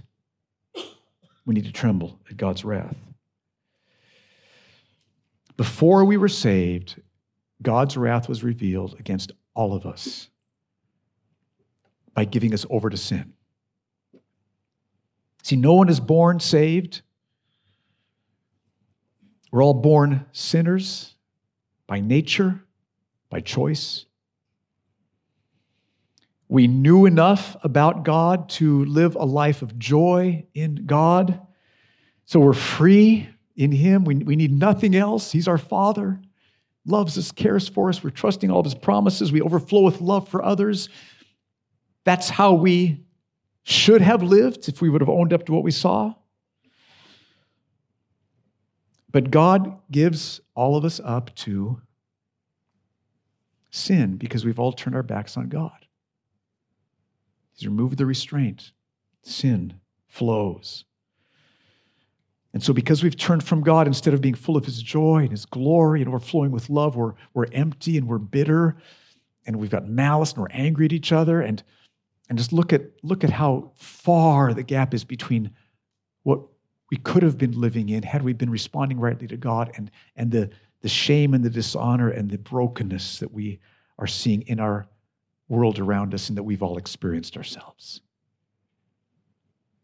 We 1.43 1.55
need 1.55 1.65
to 1.65 1.71
tremble 1.71 2.19
at 2.29 2.37
God's 2.37 2.63
wrath. 2.63 2.95
Before 5.57 6.05
we 6.05 6.15
were 6.15 6.29
saved, 6.29 7.01
God's 7.63 7.97
wrath 7.97 8.29
was 8.29 8.43
revealed 8.43 8.95
against 8.99 9.31
all 9.55 9.73
of 9.73 9.87
us 9.87 10.29
by 12.13 12.25
giving 12.25 12.53
us 12.53 12.63
over 12.69 12.91
to 12.91 12.97
sin. 12.97 13.33
See, 15.41 15.55
no 15.55 15.73
one 15.73 15.89
is 15.89 15.99
born 15.99 16.39
saved 16.39 17.01
we're 19.51 19.63
all 19.63 19.73
born 19.73 20.25
sinners 20.31 21.15
by 21.87 21.99
nature, 21.99 22.63
by 23.29 23.41
choice. 23.41 24.05
We 26.47 26.67
knew 26.67 27.05
enough 27.05 27.55
about 27.63 28.03
God 28.03 28.49
to 28.49 28.85
live 28.85 29.15
a 29.15 29.25
life 29.25 29.61
of 29.61 29.77
joy 29.77 30.45
in 30.53 30.85
God. 30.85 31.39
So 32.25 32.39
we're 32.39 32.53
free 32.53 33.29
in 33.55 33.71
Him. 33.71 34.03
We, 34.03 34.15
we 34.15 34.35
need 34.35 34.51
nothing 34.51 34.95
else. 34.95 35.31
He's 35.31 35.47
our 35.47 35.57
Father, 35.57 36.19
loves 36.85 37.17
us, 37.17 37.31
cares 37.31 37.67
for 37.67 37.89
us. 37.89 38.03
We're 38.03 38.09
trusting 38.09 38.49
all 38.49 38.59
of 38.59 38.65
His 38.65 38.75
promises. 38.75 39.31
We 39.31 39.41
overflow 39.41 39.81
with 39.81 40.01
love 40.01 40.27
for 40.27 40.43
others. 40.43 40.89
That's 42.03 42.29
how 42.29 42.53
we 42.53 43.05
should 43.63 44.01
have 44.01 44.23
lived 44.23 44.67
if 44.67 44.81
we 44.81 44.89
would 44.89 45.01
have 45.01 45.09
owned 45.09 45.33
up 45.33 45.45
to 45.45 45.51
what 45.51 45.63
we 45.63 45.71
saw. 45.71 46.15
But 49.11 49.31
God 49.31 49.77
gives 49.91 50.39
all 50.55 50.75
of 50.75 50.85
us 50.85 50.99
up 51.03 51.33
to 51.35 51.81
Sin, 53.71 54.15
because 54.17 54.45
we've 54.45 54.59
all 54.59 54.71
turned 54.71 54.95
our 54.95 55.03
backs 55.03 55.37
on 55.37 55.47
God. 55.47 55.85
He's 57.53 57.67
removed 57.67 57.97
the 57.97 58.05
restraint. 58.05 58.71
Sin 59.21 59.79
flows. 60.07 60.85
And 62.51 62.63
so, 62.63 62.73
because 62.73 63.03
we've 63.03 63.15
turned 63.15 63.43
from 63.43 63.61
God, 63.61 63.85
instead 63.85 64.15
of 64.15 64.21
being 64.21 64.33
full 64.33 64.57
of 64.57 64.65
His 64.65 64.81
joy 64.81 65.19
and 65.19 65.29
His 65.29 65.45
glory 65.45 66.01
and 66.01 66.09
overflowing 66.09 66.49
with 66.49 66.69
love, 66.69 66.95
we're, 66.95 67.13
we're 67.35 67.45
empty 67.51 67.95
and 67.97 68.07
we're 68.07 68.17
bitter 68.17 68.77
and 69.45 69.57
we've 69.57 69.69
got 69.69 69.87
malice 69.87 70.33
and 70.33 70.41
we're 70.41 70.47
angry 70.49 70.85
at 70.85 70.93
each 70.93 71.11
other. 71.11 71.41
And, 71.41 71.61
and 72.27 72.39
just 72.39 72.51
look 72.51 72.73
at, 72.73 72.81
look 73.03 73.23
at 73.23 73.29
how 73.29 73.71
far 73.75 74.51
the 74.55 74.63
gap 74.63 74.95
is 74.95 75.03
between 75.03 75.51
what 76.23 76.41
we 76.89 76.97
could 76.97 77.23
have 77.23 77.37
been 77.37 77.59
living 77.59 77.89
in 77.89 78.03
had 78.03 78.23
we 78.23 78.33
been 78.33 78.49
responding 78.49 78.99
rightly 78.99 79.27
to 79.27 79.37
God 79.37 79.71
and, 79.75 79.91
and 80.15 80.31
the, 80.31 80.49
the 80.81 80.89
shame 80.89 81.33
and 81.33 81.43
the 81.43 81.49
dishonor 81.49 82.09
and 82.09 82.29
the 82.29 82.37
brokenness 82.37 83.19
that 83.19 83.31
we 83.31 83.59
are 83.97 84.07
seeing 84.07 84.41
in 84.43 84.59
our 84.59 84.87
world 85.47 85.79
around 85.79 86.13
us 86.13 86.29
and 86.29 86.37
that 86.37 86.43
we've 86.43 86.63
all 86.63 86.77
experienced 86.77 87.37
ourselves. 87.37 88.01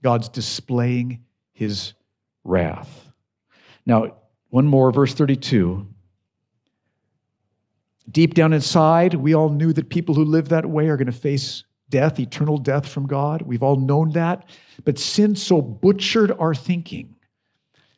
God's 0.02 0.30
displaying 0.30 1.24
his 1.54 1.94
wrath. 2.44 3.12
Now, 3.86 4.18
one 4.50 4.68
more, 4.68 4.92
verse 4.92 5.14
32. 5.14 5.88
Deep 8.12 8.34
down 8.36 8.54
inside, 8.54 9.16
we 9.16 9.34
all 9.34 9.50
knew 9.50 9.74
that 9.74 9.90
people 9.90 10.14
who 10.16 10.24
live 10.24 10.50
that 10.50 10.66
way 10.66 10.88
are 10.90 10.98
going 10.98 11.08
to 11.08 11.12
face 11.12 11.64
death, 11.90 12.20
eternal 12.20 12.58
death 12.58 12.88
from 12.88 13.08
God. 13.08 13.42
We've 13.42 13.64
all 13.64 13.78
known 13.78 14.12
that. 14.12 14.48
But 14.84 15.00
sin 15.00 15.36
so 15.36 15.62
butchered 15.62 16.32
our 16.32 16.56
thinking, 16.56 17.16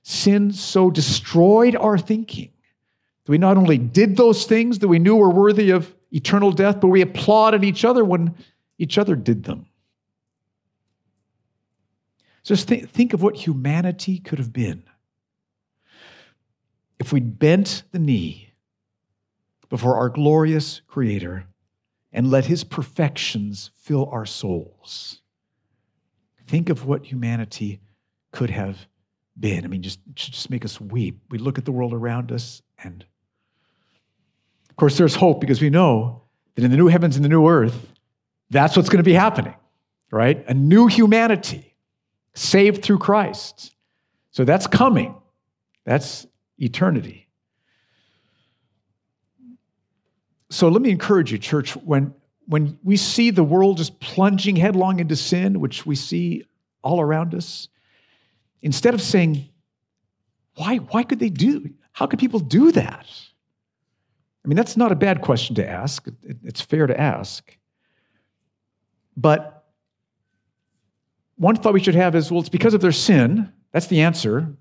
sin 0.04 0.52
so 0.52 0.90
destroyed 0.90 1.76
our 1.76 1.98
thinking, 1.98 2.52
that 3.26 3.32
we 3.32 3.38
not 3.38 3.58
only 3.58 3.78
did 3.78 4.18
those 4.18 4.46
things 4.46 4.80
that 4.80 4.88
we 4.88 5.00
knew 5.00 5.16
were 5.16 5.30
worthy 5.30 5.72
of 5.72 5.94
eternal 6.12 6.52
death, 6.52 6.80
but 6.80 6.88
we 6.88 7.02
applauded 7.02 7.64
each 7.64 7.84
other 7.84 8.04
when 8.06 8.36
each 8.78 8.98
other 8.98 9.16
did 9.16 9.44
them. 9.44 9.66
Just 12.44 12.68
think, 12.68 12.90
think 12.90 13.14
of 13.14 13.22
what 13.22 13.36
humanity 13.36 14.20
could 14.20 14.40
have 14.40 14.54
been 14.54 14.84
if 17.00 17.12
we'd 17.12 17.38
bent 17.38 17.84
the 17.92 18.00
knee 18.00 18.54
before 19.70 19.96
our 19.96 20.10
glorious 20.10 20.82
Creator 20.88 21.46
and 22.12 22.32
let 22.32 22.46
His 22.46 22.64
perfections 22.64 23.72
fill 23.76 24.10
our 24.12 24.26
souls. 24.26 25.22
Think 26.48 26.70
of 26.70 26.86
what 26.86 27.06
humanity 27.06 27.82
could 28.32 28.50
have 28.50 28.88
been. 29.38 29.66
I 29.66 29.68
mean, 29.68 29.82
just, 29.82 30.00
just 30.14 30.50
make 30.50 30.64
us 30.64 30.80
weep. 30.80 31.20
We 31.30 31.38
look 31.38 31.58
at 31.58 31.66
the 31.66 31.72
world 31.72 31.94
around 31.94 32.32
us, 32.32 32.62
and 32.82 33.06
of 34.70 34.76
course, 34.76 34.98
there's 34.98 35.16
hope 35.16 35.42
because 35.42 35.62
we 35.62 35.70
know 35.70 36.24
that 36.56 36.64
in 36.64 36.72
the 36.72 36.78
new 36.78 36.88
heavens 36.88 37.16
and 37.16 37.26
the 37.26 37.30
new 37.30 37.48
earth, 37.48 37.88
that's 38.50 38.78
what's 38.78 38.90
going 38.90 39.00
to 39.00 39.04
be 39.04 39.14
happening, 39.14 39.56
right? 40.12 40.44
A 40.48 40.54
new 40.54 40.88
humanity 40.88 41.76
saved 42.34 42.84
through 42.84 43.00
Christ. 43.00 43.76
So 44.32 44.46
that's 44.46 44.68
coming. 44.68 45.16
That's 45.86 46.28
eternity. 46.58 47.27
So 50.58 50.70
let 50.70 50.82
me 50.82 50.90
encourage 50.90 51.32
you, 51.32 51.38
church, 51.38 51.76
when, 51.76 52.16
when 52.48 52.80
we 52.84 52.98
see 52.98 53.30
the 53.30 53.44
world 53.44 53.78
just 53.78 54.00
plunging 54.00 54.56
headlong 54.56 55.00
into 55.00 55.16
sin, 55.16 55.60
which 55.60 55.86
we 55.86 55.96
see 55.96 56.46
all 56.82 57.00
around 57.00 57.36
us, 57.36 57.68
instead 58.64 58.96
of 58.96 59.02
saying, 59.04 59.48
why, 60.56 60.78
why 60.78 61.04
could 61.04 61.20
they 61.20 61.30
do? 61.30 61.70
How 61.92 62.08
could 62.08 62.18
people 62.18 62.40
do 62.40 62.72
that? 62.72 63.06
I 64.44 64.48
mean, 64.48 64.58
that's 64.58 64.76
not 64.76 64.92
a 64.92 64.96
bad 64.96 65.22
question 65.22 65.56
to 65.58 65.70
ask. 65.70 66.08
It's 66.44 66.62
fair 66.62 66.88
to 66.88 67.00
ask. 67.00 67.56
But 69.16 69.64
one 71.36 71.56
thought 71.56 71.76
we 71.76 71.84
should 71.84 71.94
have 71.94 72.16
is 72.16 72.32
well, 72.32 72.40
it's 72.40 72.50
because 72.50 72.74
of 72.74 72.82
their 72.82 72.92
sin. 72.92 73.54
That's 73.74 73.86
the 73.86 74.02
answer. 74.02 74.56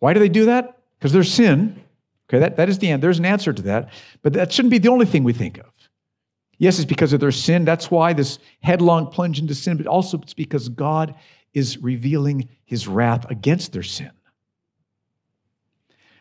Why 0.00 0.12
do 0.12 0.20
they 0.20 0.28
do 0.28 0.44
that? 0.44 0.82
Because 0.98 1.14
their 1.14 1.24
sin. 1.24 1.82
Okay, 2.30 2.38
that, 2.38 2.56
that 2.56 2.68
is 2.68 2.78
the 2.78 2.88
end. 2.88 3.02
There's 3.02 3.18
an 3.18 3.24
answer 3.24 3.52
to 3.52 3.62
that. 3.62 3.90
But 4.22 4.34
that 4.34 4.52
shouldn't 4.52 4.70
be 4.70 4.78
the 4.78 4.88
only 4.88 5.04
thing 5.04 5.24
we 5.24 5.32
think 5.32 5.58
of. 5.58 5.66
Yes, 6.58 6.78
it's 6.78 6.86
because 6.86 7.12
of 7.12 7.18
their 7.18 7.32
sin. 7.32 7.64
That's 7.64 7.90
why 7.90 8.12
this 8.12 8.38
headlong 8.60 9.08
plunge 9.08 9.40
into 9.40 9.54
sin, 9.54 9.76
but 9.76 9.88
also 9.88 10.20
it's 10.20 10.34
because 10.34 10.68
God 10.68 11.16
is 11.54 11.78
revealing 11.78 12.48
his 12.64 12.86
wrath 12.86 13.28
against 13.30 13.72
their 13.72 13.82
sin. 13.82 14.12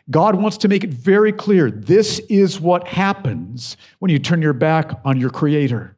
God 0.09 0.33
wants 0.33 0.57
to 0.57 0.67
make 0.67 0.83
it 0.83 0.91
very 0.91 1.31
clear 1.31 1.69
this 1.69 2.17
is 2.29 2.59
what 2.59 2.87
happens 2.87 3.77
when 3.99 4.09
you 4.09 4.17
turn 4.17 4.41
your 4.41 4.53
back 4.53 4.99
on 5.05 5.19
your 5.19 5.29
Creator. 5.29 5.95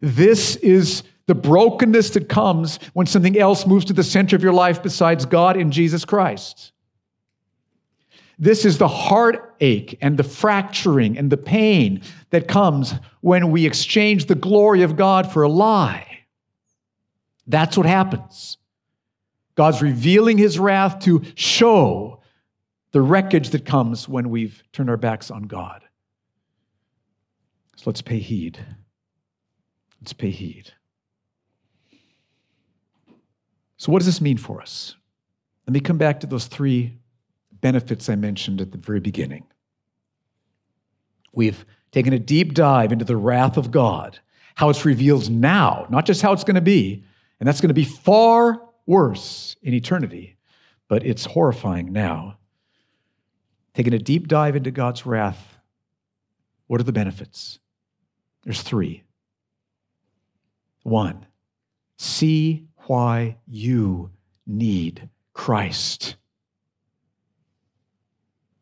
This 0.00 0.54
is 0.56 1.02
the 1.26 1.34
brokenness 1.34 2.10
that 2.10 2.28
comes 2.28 2.78
when 2.92 3.06
something 3.06 3.36
else 3.36 3.66
moves 3.66 3.86
to 3.86 3.92
the 3.92 4.04
center 4.04 4.36
of 4.36 4.42
your 4.44 4.52
life 4.52 4.80
besides 4.80 5.26
God 5.26 5.56
in 5.56 5.72
Jesus 5.72 6.04
Christ. 6.04 6.70
This 8.40 8.64
is 8.64 8.78
the 8.78 8.88
heartache 8.88 9.98
and 10.00 10.18
the 10.18 10.24
fracturing 10.24 11.18
and 11.18 11.30
the 11.30 11.36
pain 11.36 12.00
that 12.30 12.48
comes 12.48 12.94
when 13.20 13.50
we 13.50 13.66
exchange 13.66 14.26
the 14.26 14.34
glory 14.34 14.80
of 14.80 14.96
God 14.96 15.30
for 15.30 15.42
a 15.42 15.48
lie. 15.48 16.20
That's 17.46 17.76
what 17.76 17.84
happens. 17.84 18.56
God's 19.56 19.82
revealing 19.82 20.38
his 20.38 20.58
wrath 20.58 21.00
to 21.00 21.22
show 21.34 22.22
the 22.92 23.02
wreckage 23.02 23.50
that 23.50 23.66
comes 23.66 24.08
when 24.08 24.30
we've 24.30 24.62
turned 24.72 24.88
our 24.88 24.96
backs 24.96 25.30
on 25.30 25.42
God. 25.42 25.84
So 27.76 27.82
let's 27.86 28.00
pay 28.00 28.20
heed. 28.20 28.58
Let's 30.00 30.14
pay 30.14 30.30
heed. 30.30 30.72
So, 33.76 33.92
what 33.92 33.98
does 33.98 34.06
this 34.06 34.20
mean 34.20 34.38
for 34.38 34.62
us? 34.62 34.96
Let 35.66 35.74
me 35.74 35.80
come 35.80 35.98
back 35.98 36.20
to 36.20 36.26
those 36.26 36.46
three 36.46 36.99
benefits 37.60 38.08
I 38.08 38.16
mentioned 38.16 38.60
at 38.60 38.72
the 38.72 38.78
very 38.78 39.00
beginning. 39.00 39.44
We've 41.32 41.64
taken 41.92 42.12
a 42.12 42.18
deep 42.18 42.54
dive 42.54 42.92
into 42.92 43.04
the 43.04 43.16
wrath 43.16 43.56
of 43.56 43.70
God, 43.70 44.18
how 44.54 44.68
it's 44.70 44.84
revealed 44.84 45.30
now, 45.30 45.86
not 45.90 46.06
just 46.06 46.22
how 46.22 46.32
it's 46.32 46.44
going 46.44 46.54
to 46.56 46.60
be, 46.60 47.04
and 47.38 47.48
that's 47.48 47.60
going 47.60 47.68
to 47.68 47.74
be 47.74 47.84
far 47.84 48.60
worse 48.86 49.56
in 49.62 49.74
eternity, 49.74 50.36
but 50.88 51.04
it's 51.04 51.24
horrifying 51.24 51.92
now. 51.92 52.36
Taking 53.74 53.94
a 53.94 53.98
deep 53.98 54.28
dive 54.28 54.56
into 54.56 54.70
God's 54.70 55.06
wrath, 55.06 55.58
what 56.66 56.80
are 56.80 56.84
the 56.84 56.92
benefits? 56.92 57.58
There's 58.44 58.62
three. 58.62 59.04
One, 60.82 61.26
see 61.98 62.66
why 62.86 63.36
you 63.46 64.10
need 64.46 65.08
Christ. 65.32 66.16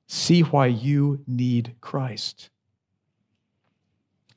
See 0.09 0.41
why 0.41 0.67
you 0.67 1.23
need 1.27 1.77
Christ. 1.81 2.49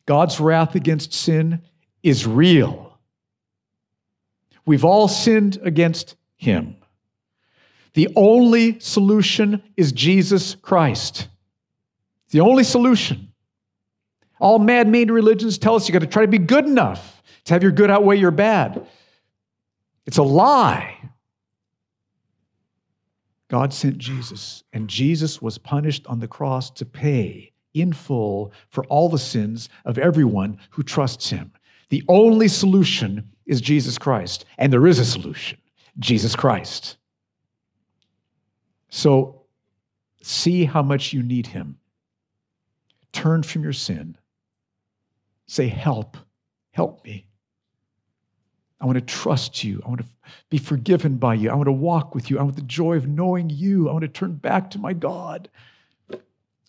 God's 0.05 0.39
wrath 0.39 0.75
against 0.75 1.13
sin 1.13 1.61
is 2.03 2.27
real. 2.27 2.99
We've 4.65 4.85
all 4.85 5.07
sinned 5.07 5.59
against 5.63 6.15
him. 6.35 6.75
The 7.93 8.09
only 8.15 8.79
solution 8.79 9.63
is 9.77 9.91
Jesus 9.91 10.55
Christ. 10.55 11.29
The 12.31 12.41
only 12.41 12.63
solution. 12.63 13.31
All 14.39 14.59
man 14.59 14.91
made 14.91 15.09
religions 15.09 15.57
tell 15.57 15.75
us 15.75 15.87
you 15.87 15.93
got 15.93 15.99
to 15.99 16.07
try 16.07 16.23
to 16.23 16.31
be 16.31 16.37
good 16.37 16.65
enough 16.65 17.21
to 17.45 17.53
have 17.53 17.63
your 17.63 17.71
good 17.71 17.89
outweigh 17.89 18.17
your 18.17 18.31
bad. 18.31 18.87
It's 20.05 20.17
a 20.17 20.23
lie. 20.23 20.97
God 23.51 23.73
sent 23.73 23.97
Jesus, 23.97 24.63
and 24.71 24.87
Jesus 24.87 25.41
was 25.41 25.57
punished 25.57 26.07
on 26.07 26.19
the 26.19 26.27
cross 26.27 26.71
to 26.71 26.85
pay 26.85 27.51
in 27.73 27.91
full 27.91 28.53
for 28.69 28.85
all 28.85 29.09
the 29.09 29.19
sins 29.19 29.67
of 29.83 29.97
everyone 29.97 30.57
who 30.69 30.83
trusts 30.83 31.29
him. 31.29 31.51
The 31.89 32.01
only 32.07 32.47
solution 32.47 33.29
is 33.45 33.59
Jesus 33.59 33.97
Christ, 33.97 34.45
and 34.57 34.71
there 34.71 34.87
is 34.87 34.99
a 34.99 35.05
solution 35.05 35.57
Jesus 35.99 36.33
Christ. 36.33 36.95
So 38.87 39.41
see 40.21 40.63
how 40.63 40.81
much 40.81 41.11
you 41.11 41.21
need 41.21 41.47
him. 41.47 41.77
Turn 43.11 43.43
from 43.43 43.63
your 43.63 43.73
sin. 43.73 44.17
Say, 45.47 45.67
Help, 45.67 46.15
help 46.71 47.03
me. 47.03 47.25
I 48.81 48.85
want 48.85 48.97
to 48.97 49.05
trust 49.05 49.63
you. 49.63 49.81
I 49.85 49.89
want 49.89 50.01
to 50.01 50.07
be 50.49 50.57
forgiven 50.57 51.17
by 51.17 51.35
you. 51.35 51.51
I 51.51 51.53
want 51.53 51.67
to 51.67 51.71
walk 51.71 52.15
with 52.15 52.31
you. 52.31 52.39
I 52.39 52.43
want 52.43 52.55
the 52.55 52.63
joy 52.63 52.97
of 52.97 53.07
knowing 53.07 53.49
you. 53.49 53.87
I 53.87 53.91
want 53.91 54.01
to 54.01 54.07
turn 54.07 54.33
back 54.33 54.71
to 54.71 54.79
my 54.79 54.93
God. 54.93 55.49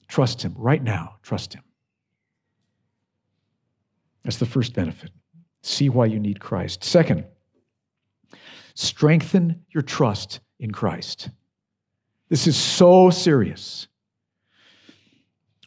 Trust 0.09 0.43
Him 0.43 0.55
right 0.59 0.83
now. 0.83 1.17
Trust 1.23 1.55
Him. 1.55 1.63
That's 4.25 4.37
the 4.37 4.47
first 4.47 4.75
benefit. 4.75 5.11
See 5.63 5.89
why 5.89 6.07
you 6.07 6.21
need 6.21 6.39
Christ. 6.39 6.85
Second, 6.85 7.25
strengthen 8.75 9.65
your 9.71 9.83
trust 9.83 10.41
in 10.61 10.71
Christ. 10.71 11.31
This 12.29 12.47
is 12.47 12.57
so 12.57 13.09
serious. 13.09 13.89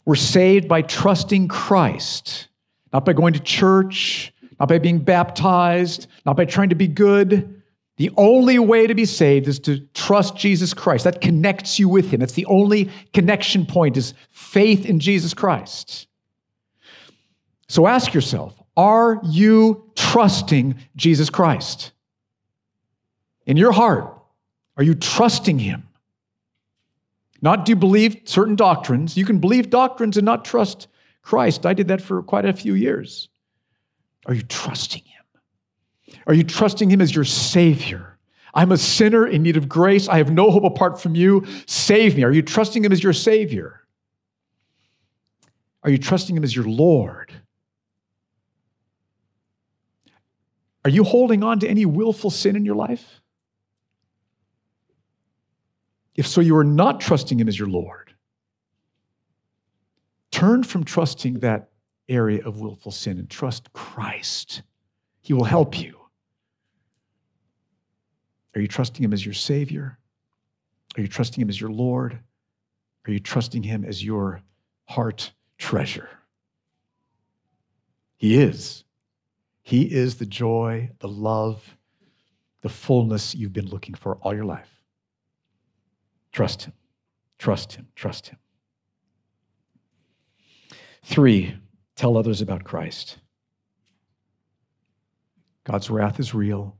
We're 0.05 0.15
saved 0.15 0.67
by 0.67 0.83
trusting 0.83 1.47
Christ, 1.47 2.49
not 2.93 3.03
by 3.03 3.13
going 3.13 3.33
to 3.33 3.39
church, 3.39 4.31
not 4.59 4.69
by 4.69 4.79
being 4.79 4.99
baptized, 4.99 6.07
not 6.25 6.37
by 6.37 6.45
trying 6.45 6.69
to 6.69 6.75
be 6.75 6.87
good. 6.87 7.61
The 7.97 8.11
only 8.17 8.59
way 8.59 8.87
to 8.87 8.95
be 8.95 9.05
saved 9.05 9.47
is 9.47 9.59
to 9.59 9.79
trust 9.93 10.35
Jesus 10.35 10.73
Christ. 10.73 11.05
That 11.05 11.21
connects 11.21 11.79
you 11.79 11.87
with 11.87 12.11
him. 12.11 12.19
That's 12.19 12.33
the 12.33 12.45
only 12.45 12.89
connection 13.13 13.65
point 13.65 13.97
is 13.97 14.13
faith 14.31 14.85
in 14.85 14.99
Jesus 14.99 15.33
Christ. 15.33 16.07
So 17.67 17.87
ask 17.87 18.13
yourself, 18.13 18.61
are 18.77 19.21
you 19.23 19.91
trusting 19.95 20.75
Jesus 20.95 21.29
Christ? 21.29 21.93
In 23.45 23.57
your 23.57 23.71
heart, 23.71 24.13
are 24.77 24.83
you 24.83 24.95
trusting 24.95 25.59
him? 25.59 25.87
Not 27.41 27.65
do 27.65 27.71
you 27.71 27.75
believe 27.75 28.21
certain 28.25 28.55
doctrines. 28.55 29.15
You 29.15 29.25
can 29.25 29.39
believe 29.39 29.69
doctrines 29.69 30.17
and 30.17 30.25
not 30.25 30.45
trust 30.45 30.87
Christ. 31.21 31.65
I 31.65 31.73
did 31.73 31.87
that 31.87 32.01
for 32.01 32.21
quite 32.23 32.45
a 32.45 32.53
few 32.53 32.73
years. 32.73 33.29
Are 34.25 34.33
you 34.33 34.43
trusting 34.43 35.03
him? 35.03 36.21
Are 36.27 36.33
you 36.33 36.43
trusting 36.43 36.89
him 36.89 37.01
as 37.01 37.13
your 37.13 37.25
Savior? 37.25 38.17
I'm 38.53 38.71
a 38.71 38.77
sinner 38.77 39.27
in 39.27 39.43
need 39.43 39.57
of 39.57 39.67
grace. 39.67 40.07
I 40.07 40.17
have 40.17 40.31
no 40.31 40.49
hope 40.49 40.63
apart 40.63 40.99
from 40.99 41.15
you. 41.15 41.45
Save 41.65 42.15
me. 42.15 42.23
Are 42.23 42.31
you 42.31 42.41
trusting 42.41 42.83
him 42.83 42.91
as 42.91 43.03
your 43.03 43.13
Savior? 43.13 43.81
Are 45.83 45.89
you 45.89 45.97
trusting 45.97 46.35
him 46.35 46.43
as 46.43 46.55
your 46.55 46.65
Lord? 46.65 47.31
Are 50.85 50.89
you 50.89 51.03
holding 51.03 51.43
on 51.43 51.59
to 51.61 51.67
any 51.67 51.85
willful 51.85 52.29
sin 52.29 52.55
in 52.55 52.63
your 52.63 52.75
life? 52.75 53.21
If 56.15 56.27
so, 56.27 56.41
you 56.41 56.55
are 56.57 56.63
not 56.63 57.01
trusting 57.01 57.39
Him 57.39 57.47
as 57.47 57.59
your 57.59 57.67
Lord. 57.67 58.13
Turn 60.31 60.63
from 60.63 60.83
trusting 60.83 61.39
that 61.39 61.69
area 62.07 62.45
of 62.45 62.59
willful 62.59 62.91
sin 62.91 63.17
and 63.17 63.29
trust 63.29 63.71
Christ. 63.73 64.61
He 65.21 65.33
will 65.33 65.43
help 65.43 65.79
you. 65.79 65.99
Are 68.55 68.61
you 68.61 68.67
trusting 68.67 69.03
Him 69.03 69.13
as 69.13 69.25
your 69.25 69.33
Savior? 69.33 69.97
Are 70.97 71.01
you 71.01 71.07
trusting 71.07 71.41
Him 71.41 71.49
as 71.49 71.59
your 71.59 71.71
Lord? 71.71 72.19
Are 73.07 73.11
you 73.11 73.19
trusting 73.19 73.63
Him 73.63 73.83
as 73.83 74.03
your 74.03 74.41
heart 74.85 75.33
treasure? 75.57 76.09
He 78.17 78.41
is. 78.41 78.83
He 79.61 79.83
is 79.83 80.15
the 80.15 80.25
joy, 80.25 80.91
the 80.99 81.07
love, 81.07 81.77
the 82.61 82.69
fullness 82.69 83.35
you've 83.35 83.53
been 83.53 83.67
looking 83.67 83.95
for 83.95 84.17
all 84.17 84.33
your 84.33 84.45
life. 84.45 84.69
Trust 86.31 86.63
Him, 86.63 86.73
trust 87.39 87.73
Him, 87.73 87.87
trust 87.95 88.27
Him. 88.27 88.37
Three, 91.03 91.55
tell 91.95 92.17
others 92.17 92.41
about 92.41 92.63
Christ. 92.63 93.17
God's 95.63 95.89
wrath 95.89 96.19
is 96.19 96.33
real. 96.33 96.77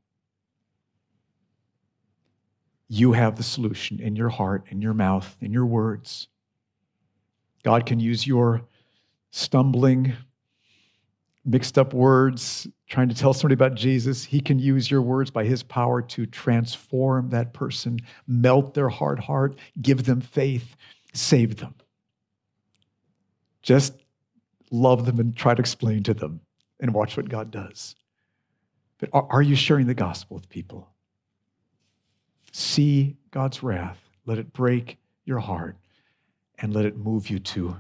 You 2.88 3.13
have 3.13 3.36
the 3.36 3.43
solution 3.43 3.99
in 3.99 4.16
your 4.16 4.30
heart, 4.30 4.66
in 4.70 4.82
your 4.82 4.93
mouth, 4.93 5.36
in 5.41 5.51
your 5.51 5.66
words. 5.66 6.28
God 7.63 7.86
can 7.88 7.99
use 7.99 8.28
your 8.28 8.61
stumbling, 9.32 10.13
mixed 11.43 11.78
up 11.78 11.93
words, 11.93 12.68
trying 12.88 13.09
to 13.09 13.16
tell 13.16 13.34
somebody 13.34 13.53
about 13.53 13.76
Jesus, 13.76 14.24
he 14.24 14.39
can 14.39 14.59
use 14.59 14.89
your 14.89 15.01
words 15.01 15.32
by 15.32 15.45
his 15.45 15.63
power 15.63 16.01
to 16.01 16.26
transform 16.28 17.30
that 17.30 17.53
person, 17.53 17.99
melt 18.28 18.76
their 18.76 18.89
hard 18.89 19.20
heart, 19.20 19.57
give 19.82 20.05
them 20.05 20.22
faith, 20.22 20.76
save 21.13 21.57
them. 21.57 21.74
Just 23.63 23.93
love 24.76 25.05
them 25.05 25.19
and 25.19 25.36
try 25.36 25.53
to 25.53 25.59
explain 25.59 26.03
to 26.03 26.13
them 26.13 26.41
and 26.80 26.93
watch 26.93 27.17
what 27.17 27.30
God 27.30 27.51
does. 27.51 27.95
But 28.99 29.09
are, 29.13 29.28
are 29.30 29.41
you 29.41 29.55
sharing 29.55 29.88
the 29.88 29.93
gospel 29.93 30.36
with 30.36 30.49
people? 30.49 30.89
See 32.51 33.17
God's 33.32 33.63
wrath, 33.63 33.99
let 34.26 34.38
it 34.38 34.53
break 34.53 34.97
your 35.26 35.39
heart, 35.39 35.78
and 36.59 36.73
let 36.73 36.86
it 36.86 36.97
move 36.97 37.30
you 37.30 37.39
to 37.39 37.78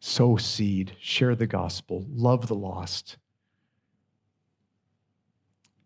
sow 0.00 0.36
seed, 0.36 0.96
share 1.00 1.34
the 1.34 1.46
gospel, 1.46 2.04
love 2.08 2.46
the 2.48 2.54
lost. 2.54 3.16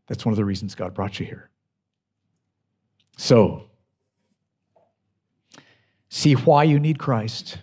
That's 0.07 0.25
one 0.25 0.33
of 0.33 0.37
the 0.37 0.45
reasons 0.45 0.75
God 0.75 0.95
brought 0.95 1.19
you 1.19 1.27
here. 1.27 1.51
So, 3.17 3.71
see 6.09 6.35
why 6.35 6.65
you 6.65 6.79
need 6.79 6.99
Christ, 6.99 7.59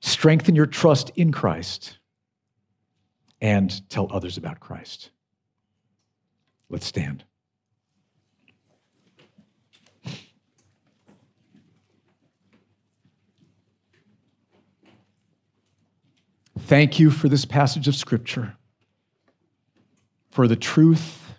strengthen 0.00 0.54
your 0.54 0.66
trust 0.66 1.10
in 1.16 1.32
Christ, 1.32 1.98
and 3.40 3.88
tell 3.88 4.08
others 4.12 4.36
about 4.36 4.60
Christ. 4.60 5.10
Let's 6.68 6.86
stand. 6.86 7.24
Thank 16.58 17.00
you 17.00 17.10
for 17.10 17.28
this 17.28 17.44
passage 17.44 17.88
of 17.88 17.96
Scripture, 17.96 18.54
for 20.30 20.46
the 20.46 20.54
truth, 20.54 21.34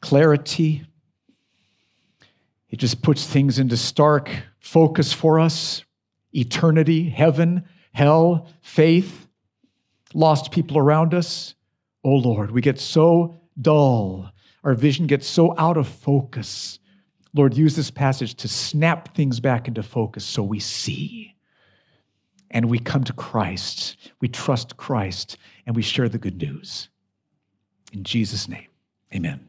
clarity. 0.00 0.86
It 2.70 2.76
just 2.76 3.02
puts 3.02 3.26
things 3.26 3.58
into 3.58 3.76
stark 3.76 4.30
focus 4.60 5.12
for 5.12 5.38
us 5.38 5.84
eternity, 6.34 7.08
heaven, 7.08 7.64
hell, 7.92 8.46
faith, 8.60 9.26
lost 10.14 10.52
people 10.52 10.78
around 10.78 11.14
us. 11.14 11.54
Oh 12.04 12.16
Lord, 12.16 12.50
we 12.50 12.60
get 12.60 12.78
so 12.78 13.40
dull. 13.60 14.30
Our 14.64 14.74
vision 14.74 15.06
gets 15.06 15.26
so 15.26 15.54
out 15.58 15.76
of 15.76 15.88
focus. 15.88 16.78
Lord, 17.34 17.56
use 17.56 17.76
this 17.76 17.90
passage 17.90 18.34
to 18.36 18.48
snap 18.48 19.14
things 19.14 19.40
back 19.40 19.68
into 19.68 19.82
focus 19.82 20.24
so 20.24 20.42
we 20.42 20.60
see 20.60 21.34
and 22.50 22.70
we 22.70 22.78
come 22.78 23.04
to 23.04 23.12
Christ. 23.12 23.96
We 24.20 24.28
trust 24.28 24.76
Christ 24.76 25.36
and 25.66 25.76
we 25.76 25.82
share 25.82 26.08
the 26.08 26.18
good 26.18 26.40
news. 26.40 26.88
In 27.92 28.04
Jesus' 28.04 28.48
name, 28.48 28.68
amen. 29.14 29.47